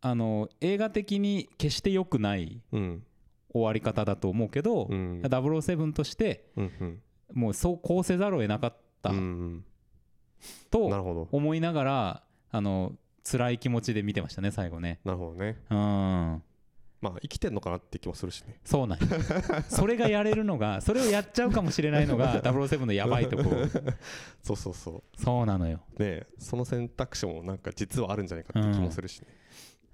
[0.00, 3.02] あの映画的に決して良くないうん。
[3.50, 5.22] 終わり方だと思うけど、うん。
[5.22, 7.02] 007としてうんうん。
[7.32, 9.12] もうそうこうせざるを得なかった
[10.70, 12.92] と思いながらあの
[13.30, 15.00] 辛い気持ちで見てましたね最後ね。
[15.04, 15.58] なるほどね。
[15.70, 16.42] うん
[17.00, 18.58] まあ生きてんのかなって気もするしね。
[18.64, 19.06] そうなんよ
[19.68, 23.44] それがやれるのがそれをやっちゃうかもしれないのが 007のやばいとこ。
[24.42, 25.80] そうそうそそうなのよ。
[25.96, 29.28] うねえその選択肢もなんか実はあるんじゃないかって気もするしね。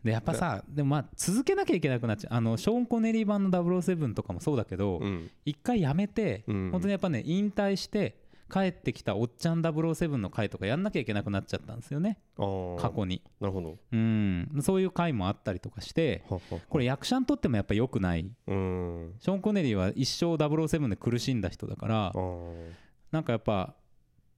[0.02, 2.34] でやっぱさでもまあ続けなきゃいけなくなっちゃう。
[2.34, 5.30] あのショーン・コネリー版の007とかもそうだけどうん。
[5.44, 6.70] 一回やめてうん。
[6.72, 12.18] 本当にやっぱね引退して帰ってきたおっちゃん007の回とかやんなきゃいけなくなっちゃったんですよね。
[12.36, 13.22] 過去に。
[13.40, 13.78] なるほど。
[13.92, 14.48] うん。
[14.60, 16.24] そういう回もあったりとかして
[16.68, 18.30] これ役者にとってもやっぱ良くない。
[18.46, 19.14] うん。
[19.18, 22.12] ショーン・コネリーは一生007で苦しんだ人だから
[23.10, 23.74] なんかやっぱ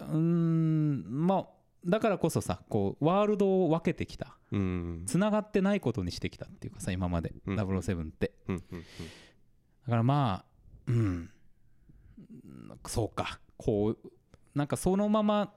[0.00, 1.46] うーんまあ
[1.84, 4.36] だからこそさこうワールドを分けてきた。
[4.52, 5.02] うん。
[5.06, 7.60] つながってないことにしてきたっていうかさ今までうん。
[7.60, 8.32] 007って。
[8.48, 8.80] うんうん。
[8.80, 10.44] だからまあ
[10.86, 11.30] うん。
[12.86, 13.98] そうかこう
[14.54, 15.52] なんかそのまま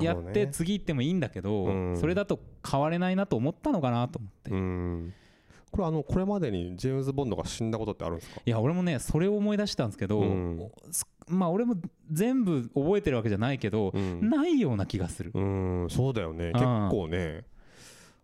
[0.00, 1.96] やって次行ってもいいんだけど、うん。
[1.96, 5.14] それだと変われないなと思ったのかなと思って、うん。
[5.72, 8.40] これあのこれまでにジェームズ・ボンドが死んだことってあるんですか？
[8.44, 10.24] いや俺もねそれを思い出したんですけど、
[11.28, 11.76] まあ俺も
[12.10, 14.28] 全部覚えてるわけじゃないけど、うん。
[14.28, 16.50] ないような気がする、うんそうだよね。
[16.50, 16.52] ん。
[16.52, 17.44] 結構ね。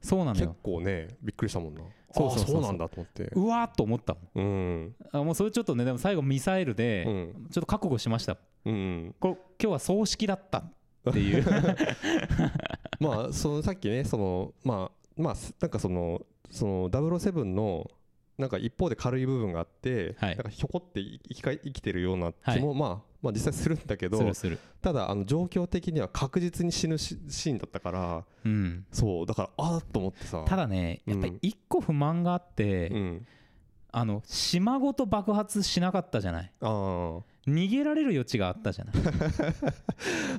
[0.01, 0.55] 結そうなのよ。
[0.63, 1.81] 構ねびっくりしたもんな。
[2.13, 3.25] そうそうそうなんだと思って。
[3.35, 4.31] うわーっと思ったもん。
[4.35, 4.95] うん。
[5.11, 7.49] あもうそれちょっとねでも最後ミサイルうでん。
[7.51, 8.37] ちょっと覚悟しました
[8.67, 11.45] うんこれ今日は葬式だったっていう。
[13.01, 17.91] まあそのさっきねそのまあまあなんかそのその007の
[18.39, 20.37] なんか一方で軽い部分があって、はい。
[20.37, 24.59] なんかひょこって生きか生きてるような気も、まあまあ実際するんだけどするする。
[24.83, 28.85] ただあの状況的には確実に死ぬしシーンだったからうん。
[28.93, 30.45] そうだからああと思ってさ。
[30.47, 31.39] ただねやっぱりうん。
[31.41, 33.27] 一個不満があって、うん。
[33.91, 36.53] あの島ごと爆発しなかったじゃない？
[36.61, 38.95] あ逃げられる余地があったじゃない。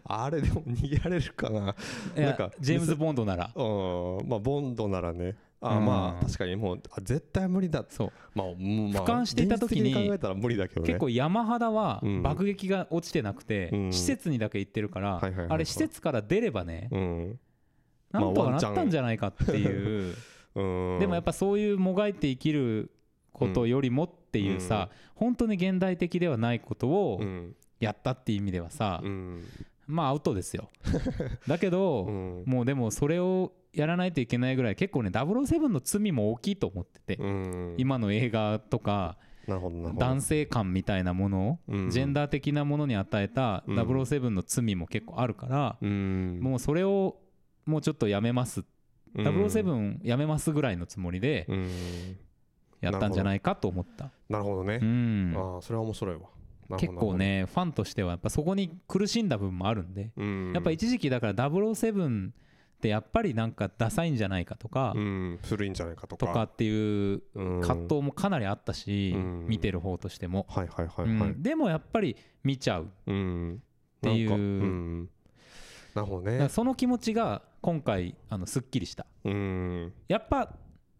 [0.05, 1.75] あ あれでも逃げられるかな。
[2.15, 3.51] なんかジェームズ・ボンドなら。
[3.55, 4.27] うん。
[4.27, 5.35] まあボンドならね。
[5.61, 5.85] あうん。
[5.85, 7.85] まあ確かにもうあ絶対無理だ。
[7.87, 8.11] そう。
[8.35, 10.87] まあ、まあ、俯瞰していた時に考えたら無理だけどね。
[10.87, 12.23] 結構山肌はうん。
[12.23, 13.93] 爆撃が落ちてなくて、うん。
[13.93, 17.39] 施設にだけ行ってるから、あれ施設から出ればね、うん。
[18.11, 20.15] なんとかなったんじゃないかっていう、
[20.55, 20.99] うん。
[20.99, 22.91] でもやっぱそういうもがいて生きる
[23.31, 27.55] ことよりもっていうさ、本当に現代的ではないことをうん。
[27.79, 29.43] やったっていう意味ではさ、うん。
[29.85, 30.69] まあアウトですよ。
[31.47, 32.43] だけど、うん。
[32.45, 37.75] もうでもそれをやらないといけないぐらい結構ね007の罪も大きいと思ってて、うん。
[37.77, 39.17] 今の映画とか
[39.47, 41.89] 男性感みたいなものを、うん。
[41.89, 43.79] ジェンダー的なものに与えたうん。
[43.79, 46.39] 007の罪も結構あるから、うん。
[46.41, 47.19] もうそれを
[47.65, 48.63] もうちょっとやめます、
[49.15, 49.27] うん。
[49.27, 52.17] 007やめますぐらいのつもりでうん
[52.81, 54.79] やったんじゃないかと思った、なるほどね。
[54.81, 56.21] うん、ああそれは面白いわ。
[56.77, 60.53] 結構ねファンとしてはやっぱそこに苦しんだ部分もあるんで、うん。
[60.53, 65.39] やっぱ一時期だから007ってやっぱりなんかダサいんじゃないかとか、うん。
[65.43, 66.27] 古いんじゃないかとか。
[66.27, 69.45] とかっていううん葛藤もかなりあったし、うん。
[69.47, 71.29] 見てる方としても、はいはいはいはい。
[71.29, 71.41] うん。
[71.41, 72.91] でもやっぱり見ちゃう。
[73.07, 73.63] うん。
[74.01, 75.09] ていう。
[75.95, 76.49] なるほどね。
[76.49, 79.05] その気持ちが今回あのすっきりした。
[79.23, 79.93] うん。
[80.07, 80.53] やっぱ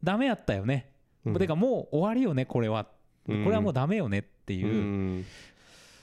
[0.03, 0.91] ダメやったよね、
[1.27, 1.37] うん。
[1.37, 2.87] てかもう終わりよねこれは、
[3.27, 3.43] うん。
[3.43, 5.25] これはもうダメよねってういうん。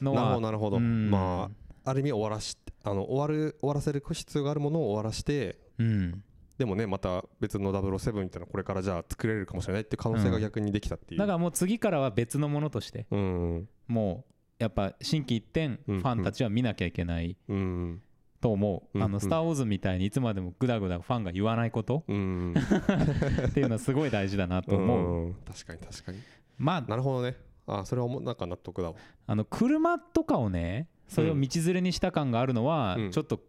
[0.00, 0.76] のなるほは、どなるほど。
[0.76, 1.10] うん。
[1.10, 1.50] ま
[1.84, 6.22] あある意味終わらしあの終わる終わらせる必要があるものを終わらしてうん。
[6.58, 11.18] でもねまた別の007みたいなこれからじゃあ作れるかもしれないっていう可能性が逆にできたっていう。
[11.18, 13.68] だからもう次からは別のものとしてうん。
[13.88, 16.00] もうやっぱ心機一転フうん。
[16.02, 17.32] ァンたちは見なきゃいけない。
[17.32, 18.02] っうん
[18.44, 22.04] と思う、あのスター・ウォーズみたいにいつまでもグダグダファンが言わないこと。
[22.06, 22.52] うん
[23.48, 26.18] っていうのはすごい大事だなと思う、ん確かに確かに。
[26.58, 27.38] まあなるほどね。
[27.66, 28.96] あそれはもうなんか納得だわ。
[29.26, 33.10] あの車とかをねそれを道連れにした感があるのはうん。
[33.12, 33.40] ちょっと、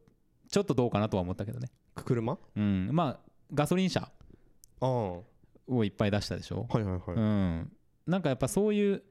[0.47, 1.67] ちょっとどうかなとは思ったけどね。
[1.93, 2.37] 車？
[2.55, 2.89] うん。
[2.93, 4.09] まあガソリン車
[4.79, 5.25] を
[5.83, 7.01] いっぱい出したでしょ、いはいはい。
[7.09, 7.71] うん。
[8.07, 9.03] なんかやっぱそういう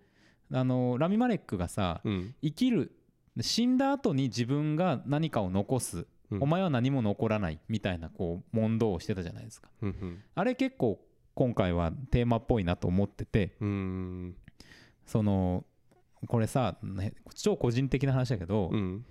[0.51, 2.35] あのラミ・マレックがさうん。
[2.41, 2.97] 生きる
[3.41, 6.43] 死んだ後に自分が何かを残す、うん。
[6.43, 9.69] お前は何も残らないみたいなこう問答をしてたじゃないですか。
[9.83, 11.01] うんあれ結構
[11.35, 13.57] 今回はテーマっぽいなと思ってて。
[13.61, 13.69] うん。
[13.69, 14.37] うん
[15.07, 15.65] その
[16.27, 19.05] これさ、ね、超個人的な話だけど、うん。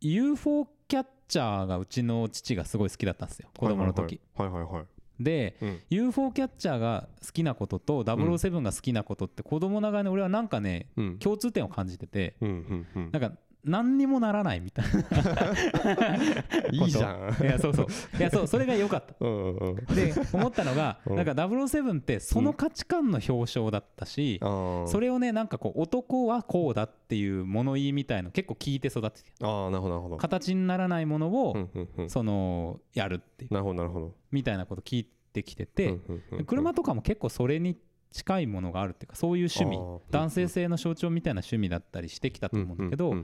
[0.00, 3.50] UFO キャッチャーがうちの父がすごい好きだったんですよ。
[3.56, 4.48] 子供の時、はい。
[4.48, 4.86] はいはいはい
[5.20, 5.80] でうん。
[5.90, 11.18] UFO キャッチャーが好きなことと007が好きなことって子供ながらに俺はなんかねうん。
[11.18, 12.86] 共通点を感じててうん。
[13.12, 13.32] なんか
[13.64, 14.84] 何にもならないみたい
[16.72, 17.20] いいじゃん。
[17.30, 17.86] ないやそうそう。
[18.18, 19.14] いやそうそれが良かった。
[19.20, 19.76] うんうん。
[19.94, 21.16] で思ったのがうん。
[21.16, 30.16] なんか007ってその価値観の表彰だったしそれをねなんかこう男はこうだっていう物言いみたいの結構聞いて育っててああなるほどなるほど。
[30.16, 32.10] 形にならないものをうんうんうん。
[32.10, 33.52] そのやるっていう。
[33.54, 34.14] なるほどなるほど。
[34.30, 36.44] みたいなこと聞いてきててうんうんうんうん。
[36.44, 37.76] 車とかも結構それに
[38.10, 39.78] 近いものがあるっていうかそういう趣味
[40.10, 43.14] 男性性の象徴みたいな趣味だったりしてきたと思うんだけど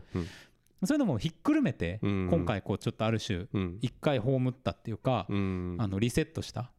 [0.86, 3.78] そういうのもひっくるめてうん今回こうちょっとある種うん。
[3.80, 5.76] 一回葬ったっていうかうん。
[5.78, 6.72] あのリセットした。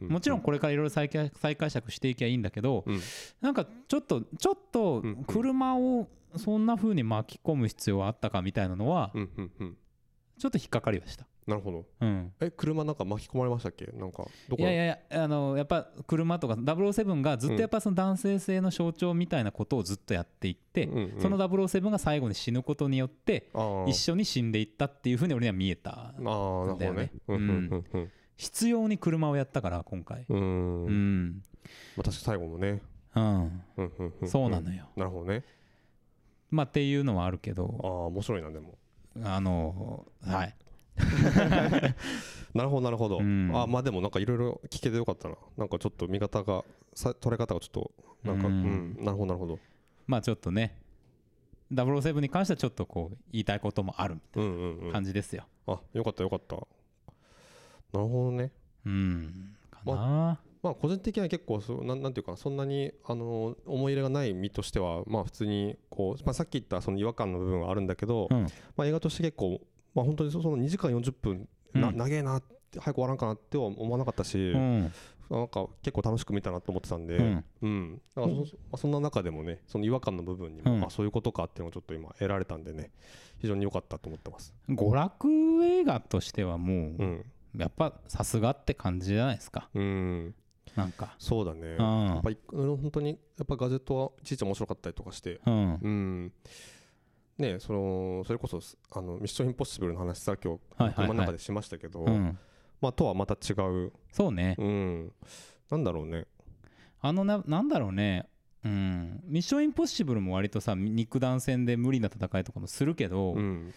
[0.00, 3.00] もちろんこれからいろいろ再解釈していきゃいいんだけどうん。
[3.40, 9.12] なんかちょっとちょっとうん車をそんな風に巻き込む必要はあったかみたいなのは
[10.38, 11.26] ちょっと引っかかりはした。
[11.46, 11.84] なるほど。
[12.00, 12.32] うん。
[12.40, 13.86] え車なんか巻き込まれましたっけ？
[13.86, 23.48] なんかどこいやいやいやあのやっぱ車とか007がずっとやっぱその男性性の象徴みたいなことをずっとやっていって、うんうんその007が最後に死ぬことによって
[23.86, 26.78] 一緒に死んでいったっていうふうに俺には見えたあーなるほどね。
[26.80, 28.12] だよねうんうんうん。
[28.36, 30.26] 必要に車をやったから今回。
[30.28, 30.38] うん。
[30.38, 31.26] ううん。
[31.28, 31.42] ん、
[31.96, 32.82] まあ確かに最後もね。
[33.14, 33.62] うん、
[34.26, 34.88] そうなのよ。
[34.96, 35.42] なるほどね。
[36.50, 38.76] まあっていうのはあるけあどあ面白いなでも。
[39.22, 40.54] あのはい
[42.54, 43.50] なるほどなるほど、うん。
[43.54, 45.36] あまあでもなんかいろいろ聞けてよかったな。
[45.56, 47.90] なんかちょっと見方がさ取れ方がちょっと
[48.24, 48.96] なんかううん。
[49.00, 49.58] ん、なるほどなるほど。
[50.06, 50.78] まあちょっとね
[51.72, 54.86] 007に関してはちょっとこう言いたいこともあるみたいうんうんうん。
[54.88, 55.44] な感じですよ。
[55.66, 56.56] あよかったよかった。
[56.56, 58.52] なるほどね。
[58.84, 59.56] うん。
[59.70, 68.42] かな、まあ個人的には結構そうなんなんていうかなそんなにあの思い入れがない身としてはまあ普通にこう、まあ、さっき言ったその違和感の部分はあるんだけど、うん。
[68.76, 69.60] まあ、映画として結構、
[69.96, 71.96] まあ、本当にそその2時間40分な、うん。
[71.96, 74.92] 長えなって早く終わらんかなっては思わなかったし、うん。
[75.30, 77.44] なんか結構楽しく見たなと思ってたんで、うん。
[77.62, 78.02] うん。
[78.14, 80.84] だからそ,、まあ、そんな中でもねその違和感の部分にも、うん。
[80.84, 82.90] あそういうことかっていうのをちょっと今得られたんでね
[83.38, 84.54] 非常に良かったと思ってます。
[84.68, 87.24] 娯楽映画としてはもう、うん。
[87.56, 89.70] やっぱさすがって感じじゃないですか。
[89.74, 90.34] うん、
[90.76, 91.16] なんか。
[91.18, 92.06] そうだね、うん。
[92.06, 95.78] やっぱりうん本当にやっぱガジェットはいちいち面白かったりとかして、うん。
[95.82, 96.32] うん
[97.38, 98.60] ねそのそれこそ
[98.92, 102.38] あのミッションインポッシブルの話さ今日はいはいはい車の中でしましたけど、うん。
[102.80, 104.54] まあとはまた違う、そうね。
[104.58, 105.12] うん、
[105.70, 106.26] なんだろうね。
[107.00, 108.28] あのななんだろうね。
[108.64, 109.20] うん。
[109.24, 113.72] ミッションインポッシブルも割とさ肉弾戦で無理な戦いとかもするけど、うん、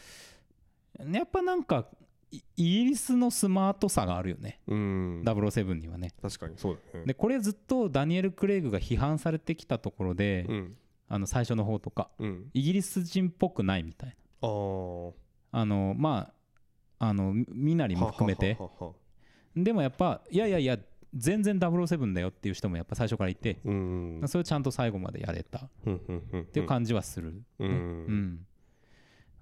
[1.12, 1.86] やっぱなんか
[2.32, 6.12] イイギリスのスマートさがあるよね、うん、007にはね。
[6.22, 7.06] 確かにそうだね。
[7.06, 10.78] でこれずっとダニエル・クレイグが批判されてきたところで、うん
[11.10, 12.50] あの最初の方とかうん。
[12.54, 14.16] イギリス人っぽくないみたいな。
[14.42, 16.32] あのま
[17.00, 18.58] ああのみなりも含めて。
[19.56, 20.78] でもやっぱいやいやいや
[21.16, 25.60] 全然007だよっていう人もやっぱ最初からいて、うんそれをちゃんと最後までやれた。
[25.60, 28.46] っていう感じはする、うんねうん。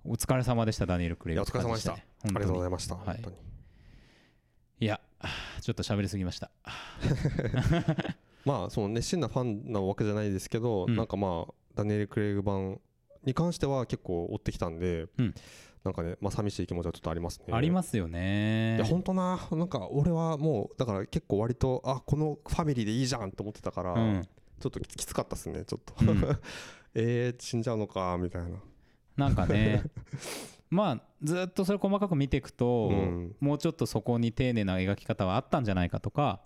[0.05, 1.41] お疲れ様でしたダニエル・クレイグ。
[1.41, 1.93] いやお疲れ様でした。
[1.93, 1.97] あ
[2.27, 3.35] りがとうございました、はい本当に。
[4.79, 5.01] いや
[5.61, 6.51] ちょっと喋りすぎました
[8.47, 10.95] まあその熱心なファンなわけじゃないですけど、うん。
[10.95, 12.79] なんかまあダニエル・クレイグ版
[13.25, 15.35] に関しては結構追ってきたんで、うん。
[15.83, 17.53] なんかねまあ寂しい気持ちはちょっとありますね。
[17.53, 24.23] ありますよいねや本当ななんか俺はもうだから結構割とあこのファミリーでいいじゃんと思ってたから、うん。
[24.61, 26.39] ちょっとききつかったですねちょっと、うん。
[26.95, 28.59] えー、死んじゃうのかみたいな。
[29.17, 29.83] なんかね。
[30.69, 33.35] まあずっとそれ細かく見ていくと、うん。
[33.41, 36.41] もうちょっとそこに丁寧な描き方はあったんじゃないかとか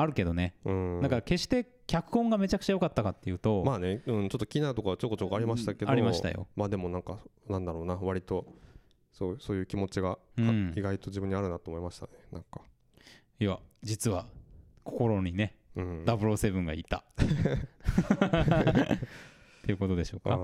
[0.00, 1.00] あるけどね、うん。
[1.02, 6.46] だから決して脚本がめちゃくちゃ良かったかっていうと、まあね、うん、ちょっと気になるところはちょこちょこありましたけど、ありましたよ。
[6.54, 7.18] まあでもなんか
[7.48, 8.46] なんだろうな割と
[9.12, 10.72] そうそういう気持ちが、あうん。
[10.76, 12.60] 意外と自分にあるなと思いましたねなんか。
[13.40, 14.26] いや実は
[14.84, 16.04] 心にねうん。
[16.04, 17.02] 007がいた。
[17.18, 17.22] っ
[19.64, 20.36] ていうことでしょうか。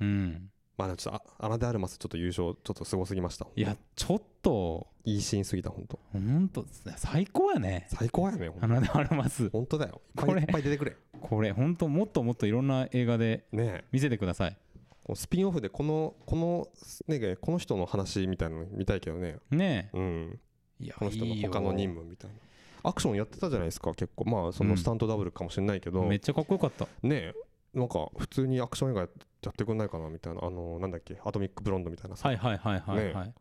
[0.00, 3.46] うんまあちょっとあアナデアルマスちょっと優勝ちょっとすごすぎました。
[3.54, 4.86] いやちょっと。
[5.04, 5.98] いいシーンすぎた本当。
[6.12, 6.64] ほんと
[6.96, 7.88] 最高やね。
[7.90, 9.50] 最高やねアナであります。
[9.50, 10.02] 本当だよ。
[10.16, 10.96] いっぱこれいいっぱい出てくれ。
[11.20, 13.84] これほんともっともっといろんな映画でねえ。
[13.90, 14.56] 見せてください。
[15.04, 16.68] このスピンオフでこのこの
[17.08, 19.38] ねこの人の話みたいなの見たいけどね。
[19.50, 20.40] ねうん。
[20.80, 22.36] えいやこの人の他の任務みたいな。
[22.84, 24.26] アクションやってたじゃないですか結構。
[24.26, 24.76] まあそうのん。
[24.76, 26.86] スタントダブルかもしれないけど、めっちゃかっこよかった。
[27.02, 27.34] ねえ
[27.74, 32.28] なんか普通にアクション映画やってくんないかなみたいなあのなんだっけアトミックブロンドみたいなさ。
[32.28, 33.34] はいはいはいはいはい、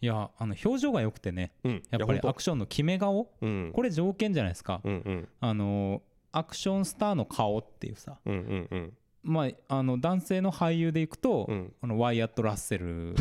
[0.00, 1.82] いやあの表情が良くてねうん。
[1.90, 3.30] やっぱりいアクションの決め顔？
[3.40, 3.72] うん。
[3.74, 5.28] これ条件じゃないですか、うんうん。
[5.40, 6.02] あの
[6.32, 8.18] アクションスターの顔っていうさ。
[8.24, 8.92] うんうんうん。
[9.22, 11.72] まああの男性の俳優でいくと、うん。
[11.80, 13.14] このワイアット・ラッセル。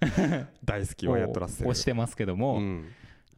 [0.64, 2.88] 大好きはやってらっしゃるをしてますけども、うん。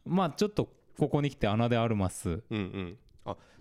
[0.05, 2.97] まあちょっとここに来てアナ・でアルマス、うんうん。
[2.97, 3.08] あ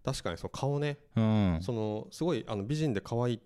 [0.05, 0.99] 確かにその顔ね。
[1.17, 3.41] うん、そのすごいあの美人で可愛い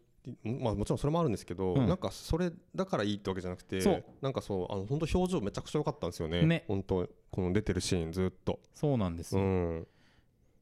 [0.45, 1.87] まあもちろんそれもあるんですけど、うん。
[1.87, 6.43] なんかそれだからいいってわけじゃなくてなんかそうあの本当表情めちゃくちゃ良かったんですよね。
[6.43, 6.65] ね。
[6.69, 8.61] 本当この出てるシーンずっと。
[8.75, 9.87] そうなんですうよ、ん。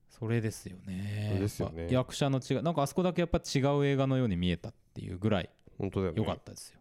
[0.08, 1.36] それですよね。
[1.38, 1.88] ですよね。
[1.90, 6.18] 役者の違いなんかあそこだけやっぱ違う映画のように見えたっていうぐらい本当だよね。
[6.18, 6.79] 良かったですよ、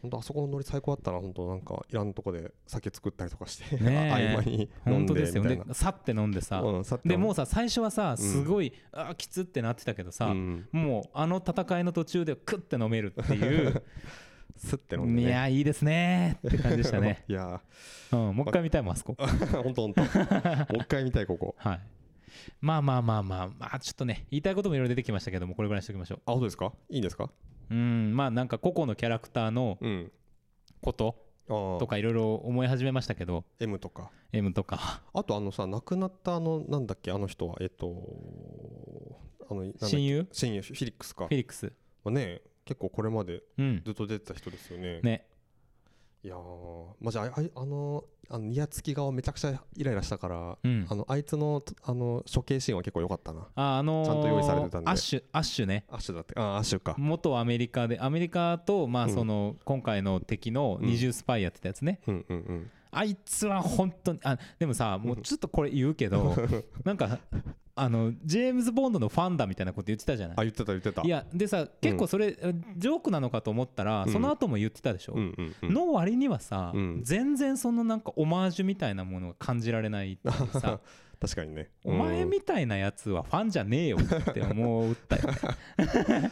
[0.00, 4.34] 本当あそこのノリ最高だったな本当なんかいらんとこで酒作ったりとかして、ねえ。
[4.34, 5.60] 合間に飲んで本当ですよね。
[5.72, 7.16] さって飲んでさ、うんで。
[7.16, 10.68] もうさ最初はさすごい、あーきつってなってたけどさ、うん。
[10.72, 13.82] もうあの戦いの途中でクッて飲めるっていう。
[14.54, 15.28] スッて飲んでね。
[15.28, 17.60] いやいいですねって感じでしたね、 いや。
[18.12, 19.14] うん、もう一回見たいもんあそこ。
[19.18, 19.26] ー
[19.62, 20.00] 本当本当。
[20.02, 21.54] もう一回見たいここ。
[21.58, 21.80] はい。
[22.60, 26.72] まあまあまあまあまあちょっとね言いたいこともいろいろ出てきましたけどもこれぐらいにしておきましょあ本当ですか？
[26.90, 27.30] いいんですか？
[27.72, 28.16] ううん。
[28.16, 30.12] まあなんか個々のキャラクターのうん。
[30.80, 31.16] こと
[31.48, 33.44] とかいろいろ思い始めましたけど。
[33.60, 34.10] M とか。
[34.32, 35.02] M とか。
[35.14, 37.10] あとあのさ亡くなったあのなんだっけ？
[37.12, 37.86] あの人はえっと
[39.50, 39.86] あのなんだっけ？
[39.96, 40.28] 親友？
[40.32, 41.26] 親友フィリックスか。
[41.26, 41.72] フェリックス。
[42.04, 43.82] まあね結構これまでうん。
[43.84, 45.00] ずっと出てた人ですよね。
[45.02, 45.26] ね
[46.24, 50.86] いやーまじああのあのニヤつき顔めちゃくちゃイライラしたからうん。
[50.88, 53.48] あのあいつのあの処刑シーンは結構良かったな。
[53.56, 54.90] ああのーちゃんと用意されてたんで。
[54.90, 55.84] アッシュアッシュね。
[55.90, 56.34] アッシュだって。
[56.36, 56.94] あアッシュか。
[56.96, 59.14] 元アメリカでアメリカとまあうん。
[59.14, 62.24] その今回の敵の二重スパイやってたやつね、うん。
[62.28, 62.36] うん。
[62.36, 66.36] うんあいつは本当にあでもさもうちょっとこれ言うけど
[66.84, 67.18] なんか
[67.74, 70.36] あのジェームズ・ボンドのファンだみたいなこと言ってたじゃない？
[70.36, 71.00] あ言ってた言ってた。
[71.00, 72.32] いやでさ結構それ、
[72.76, 74.12] ジョークなのかと思ったら、うん。
[74.12, 75.72] その後も言ってたでしょ、うんうんうん。
[75.74, 77.00] の割にはさ、うん。
[77.02, 80.80] 全然そのなんかオマージュみたいなものが感じられないってさ。
[81.18, 81.70] 確かにね。
[81.82, 86.30] お前みたいなやつはファンじゃねえよって思ったよね。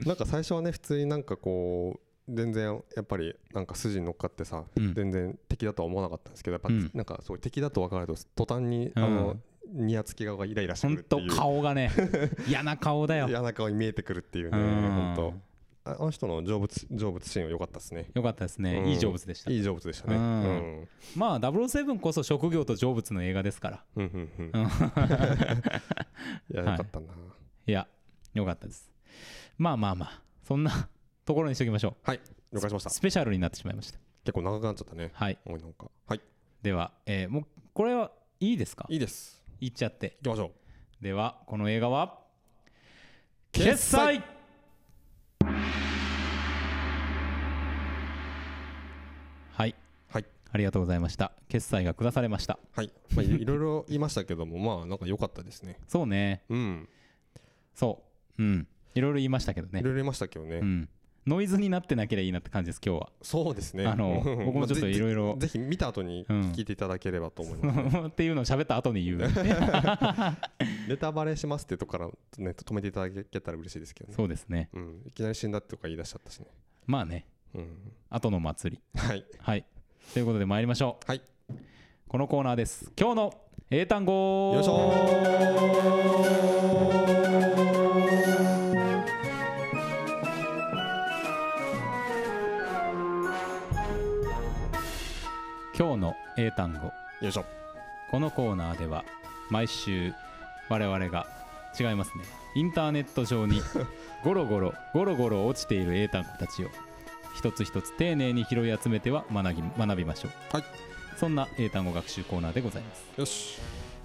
[0.04, 4.94] なんか最初はね普通になんかこう全然やっぱりなんか筋に乗っかってさ、うん。
[4.94, 6.90] 全然敵だとは思わなかったんですけどやっぱうん。
[6.94, 9.36] なんかそう敵だと分かると途端に、あの
[9.72, 11.30] ニヤつき顔がイライラしてくるっていう。
[11.30, 11.90] 顔がね
[12.48, 13.28] 嫌な顔だよ。
[13.28, 14.64] 嫌な顔に見えてくるっていうねうん。
[14.92, 15.34] 本当。
[15.86, 18.06] ああの人の成仏成仏シーンは良かったですね。
[18.14, 18.88] よかったですね、うん。
[18.88, 19.50] いい成仏でした。
[19.50, 20.16] いい成仏でしたね。
[20.16, 20.24] ううん。
[20.82, 23.84] んまあ007こそ職業と成仏の映画ですから。
[23.96, 24.62] うんうんうん。
[24.62, 24.64] うん。
[26.50, 27.06] いやよかったな、
[27.66, 27.72] い。
[27.72, 27.86] や
[28.32, 28.90] よかったです。
[29.58, 30.22] まあまあまあ。
[30.42, 30.88] そんな
[31.24, 32.20] ところにしておきましょはい。
[32.52, 32.90] 了解しました。
[32.90, 33.98] うスペシャルになってしまいました。
[34.24, 35.10] 結構長くなっちゃったね。
[35.14, 35.38] はい。
[35.46, 35.90] なんか。
[36.06, 36.20] はい。
[36.62, 38.10] では、えーもうこれは
[38.40, 38.86] いいですか？
[38.88, 39.42] いいです。
[39.60, 40.16] 言っちゃって。
[40.22, 40.52] 行きましょ
[41.00, 41.04] う。
[41.04, 42.18] ではこの映画は
[43.52, 44.22] 決決済。
[49.52, 49.74] はい。
[50.08, 50.24] はい。
[50.52, 51.32] ありがとうございました。
[51.48, 52.58] 決済が下されました。
[52.74, 55.78] はい、まあ、い いろいろ言いましたけどもまあなんか良かったですね。
[55.86, 56.44] そうね。
[56.48, 56.88] うん。
[57.74, 58.02] そ
[58.38, 58.42] う。
[58.42, 58.68] うん。
[58.94, 59.80] いろいろ言いましたけどね。
[59.80, 60.88] いろいろ言いましたけどね、うん
[61.26, 63.08] ノイズになってなければいいなって感じです今日は。
[63.22, 63.86] そうですね。
[63.86, 66.40] あのうん 僕もちょっといろいろぜぜひ見た後にうん。
[66.52, 69.18] 聞いていただければと思います、 っていうのを喋った後に言う。
[70.88, 72.06] ネタバレしますってとこから、
[72.38, 74.14] ね、止めていただけたら嬉しいですけどね。
[74.14, 74.68] そうですね。
[74.74, 76.46] うん、いきなり死んだってとか言い出しちゃったしね、
[76.86, 77.26] まあね。
[77.54, 77.76] うん、
[78.10, 79.00] 後の祭り。
[79.00, 79.24] はい。
[79.38, 79.64] はい。
[80.12, 81.06] ということで参りましょう。
[81.08, 81.22] はい。
[82.06, 82.92] このコーナーです。
[82.98, 83.32] 今日の
[83.70, 84.52] 英単語。
[84.54, 84.74] よいしょ
[95.76, 96.92] 今日の英単語。
[97.20, 97.44] よいしょ。
[98.08, 99.04] このコーナーでは
[99.50, 100.12] 毎週
[100.68, 101.26] 我々が
[101.78, 102.22] 違いますね。
[102.54, 103.60] インターネット上に
[104.22, 106.68] ゴロゴロゴロゴロ落ちている英単語たちを
[107.34, 110.56] 一つ一つ丁寧に拾い集めては学び学びましょう。
[110.56, 110.64] はい。
[111.16, 113.04] そんな英単語学習コーナーでございます。
[113.16, 113.58] よし。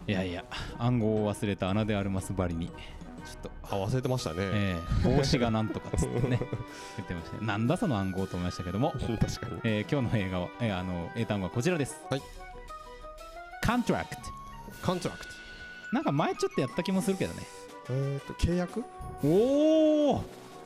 [0.07, 0.43] いやいや
[0.79, 2.71] 暗号を忘れた穴であるますばりに
[3.19, 6.39] ちょっとあ忘れてましたね、えー帽子がなんとかっつってね
[6.97, 7.37] 言ってました。
[7.39, 9.61] ねなんだその暗号と思いましたけども、確かに。
[9.63, 11.95] えー今日の映画は、えーあの英単語はこちらです。
[12.09, 12.21] はい。
[13.63, 14.05] contract
[14.85, 15.31] コントラクト
[15.91, 17.43] なんか前ちょっとやった気もするけどね。
[17.89, 18.83] えっ、と契約？
[19.23, 20.23] おお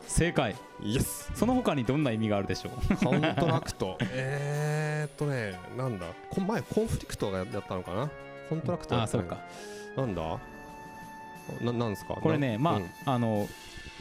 [0.08, 0.56] 正解。
[0.82, 2.98] Yes その他にどんな意味があるでしょう？
[2.98, 6.08] contract えーっとねなんだ？
[6.30, 8.10] こ前 conflict がやったのかな？
[8.50, 9.38] contract あそうか。
[9.96, 10.40] なんだ？
[11.62, 12.16] ななんですか？
[12.16, 12.90] これねまあ、うん。
[13.06, 13.48] あの、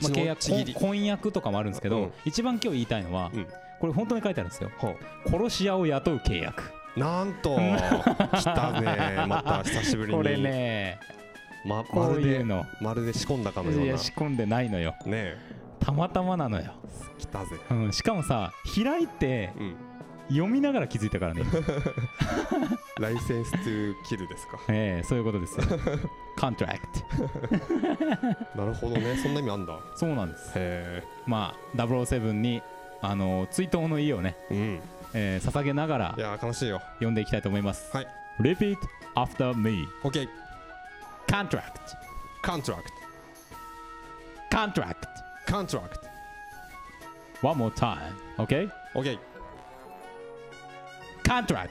[0.01, 0.41] まあ、契約
[0.75, 2.13] 婚婚約とかもあるんですけど、うん。
[2.25, 3.47] 一番今日言いたいのは、うん。
[3.81, 4.71] これ本当に書いてあるんですよ。
[4.79, 4.95] は
[5.27, 6.63] 殺し屋を雇う契約。
[6.97, 7.57] あなんと
[8.37, 10.19] 来たねまた久しぶりに。
[10.19, 10.99] これね
[11.65, 12.67] ままるでいうの。
[12.81, 14.95] まるで仕込んだかのよういなや仕込んでないのよ。
[15.07, 15.37] ねえ。
[15.81, 16.75] たまたまなのよ、
[17.19, 17.57] 来たぜ。
[17.71, 19.75] うん、しかもさ開いてうん
[20.33, 21.43] 読みながら気づいたからね。
[22.99, 24.59] Licence to Kill ですか？
[24.69, 25.67] ええそういうことですよ。
[26.39, 29.17] contract なるほどね。
[29.17, 29.79] そんな意味あんだ。
[29.97, 30.53] そうなんです。
[30.57, 32.63] へまあ007に
[33.01, 34.81] あの追悼の意をね、えうん。
[35.15, 36.81] えー捧げながらいやー悲しいよ。
[36.95, 37.95] 読んでいきたいと思います。
[37.97, 38.07] はい。
[38.41, 38.77] Repeat
[39.15, 40.29] after me OK
[41.27, 41.63] Contract
[42.45, 42.85] contract
[44.51, 44.95] Contract
[45.47, 46.07] contract
[47.47, 47.99] One more time
[48.39, 49.19] OK OK
[51.33, 51.71] Contract.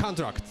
[0.00, 0.48] contract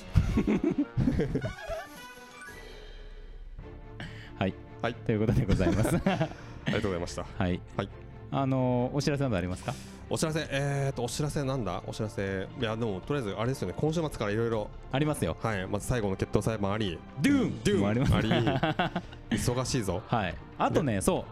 [4.37, 4.93] はい、はい。
[4.93, 5.95] ということでございます。
[6.05, 6.29] あ
[6.67, 7.25] りがとうございました。
[7.37, 7.89] はい、はい。
[8.29, 9.73] あのお知らせなどありますか？
[10.09, 10.45] お知らせ？
[10.51, 11.81] えーとお知らせなんだ？
[11.87, 12.49] お知らせ。
[12.59, 13.73] いやでもとりあえずあれですよね。
[13.77, 15.37] 今週末からいろいろありますよ。
[15.41, 15.65] はい。
[15.65, 16.99] まず最後の決闘裁判あり。
[17.21, 18.13] ドゥもあります。
[18.13, 18.29] あり。
[18.29, 20.03] 忙しいぞ。
[20.11, 20.35] はい。
[20.57, 21.23] あとねそ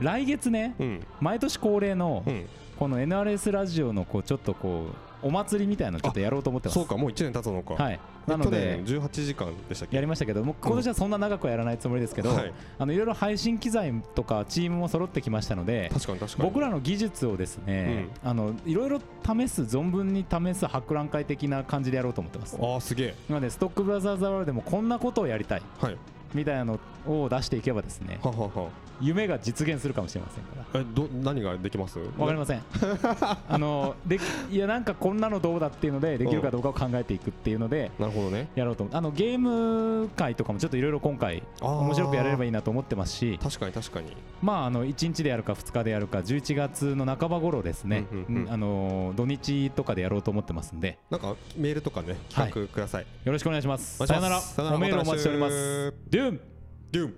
[0.00, 0.02] う。
[0.02, 1.06] 来月ねうん。
[1.20, 2.48] 毎年恒例のうん。
[2.78, 6.74] この NRS ラジオのこうちょっとこうお祭りみたいなのちょっとやろうと思ってます。
[6.74, 7.82] そうかもう1年経つのか。
[7.82, 8.00] はい。
[8.26, 9.96] なので去年18時間でしたっけ？
[9.96, 12.52] やりましたけどもう今年はそんな長くはやらないつもりですけど、はい。
[12.78, 16.48] あのいろいろ配信機材とかチームも揃ってきましたので確かに確かに。
[16.48, 22.58] 僕らの技術をですね、あのいろいろ試す存分に試す博覧会的な感じでやろうと思ってます。
[22.60, 23.14] ああすげえ。
[23.28, 25.96] なのでストックブラザーズアワールドでもこんなことをやりたいはい。
[26.32, 28.68] みたいなのを出していけばですねははは
[29.00, 30.80] 夢が実現するかもしれませんから。
[30.80, 31.98] えど何ができます？
[32.18, 32.62] わかりません。
[33.48, 38.48] あのできいやなんかこんなのどうだっていうのでできるかどうかを考えていくっていうのでなるほどね。
[38.54, 44.16] やろうとあのゲーム界とかもちょっといろいろ今回面白くやれればいいなと思ってますし確かに確かに。
[44.42, 48.42] まああの1日でやるか2日でやるか11月の半ば頃ですね、うんうんうん。
[48.44, 50.98] うんあの土日とかでやろうと思ってますんで。
[51.10, 54.02] なんかメールとかね企画ください、よろしくお願いします。
[54.02, 54.40] おさよなら。
[54.74, 55.86] おメールお待ちしております。
[55.86, 56.40] また来週ドゥーン
[56.92, 57.14] ドゥーン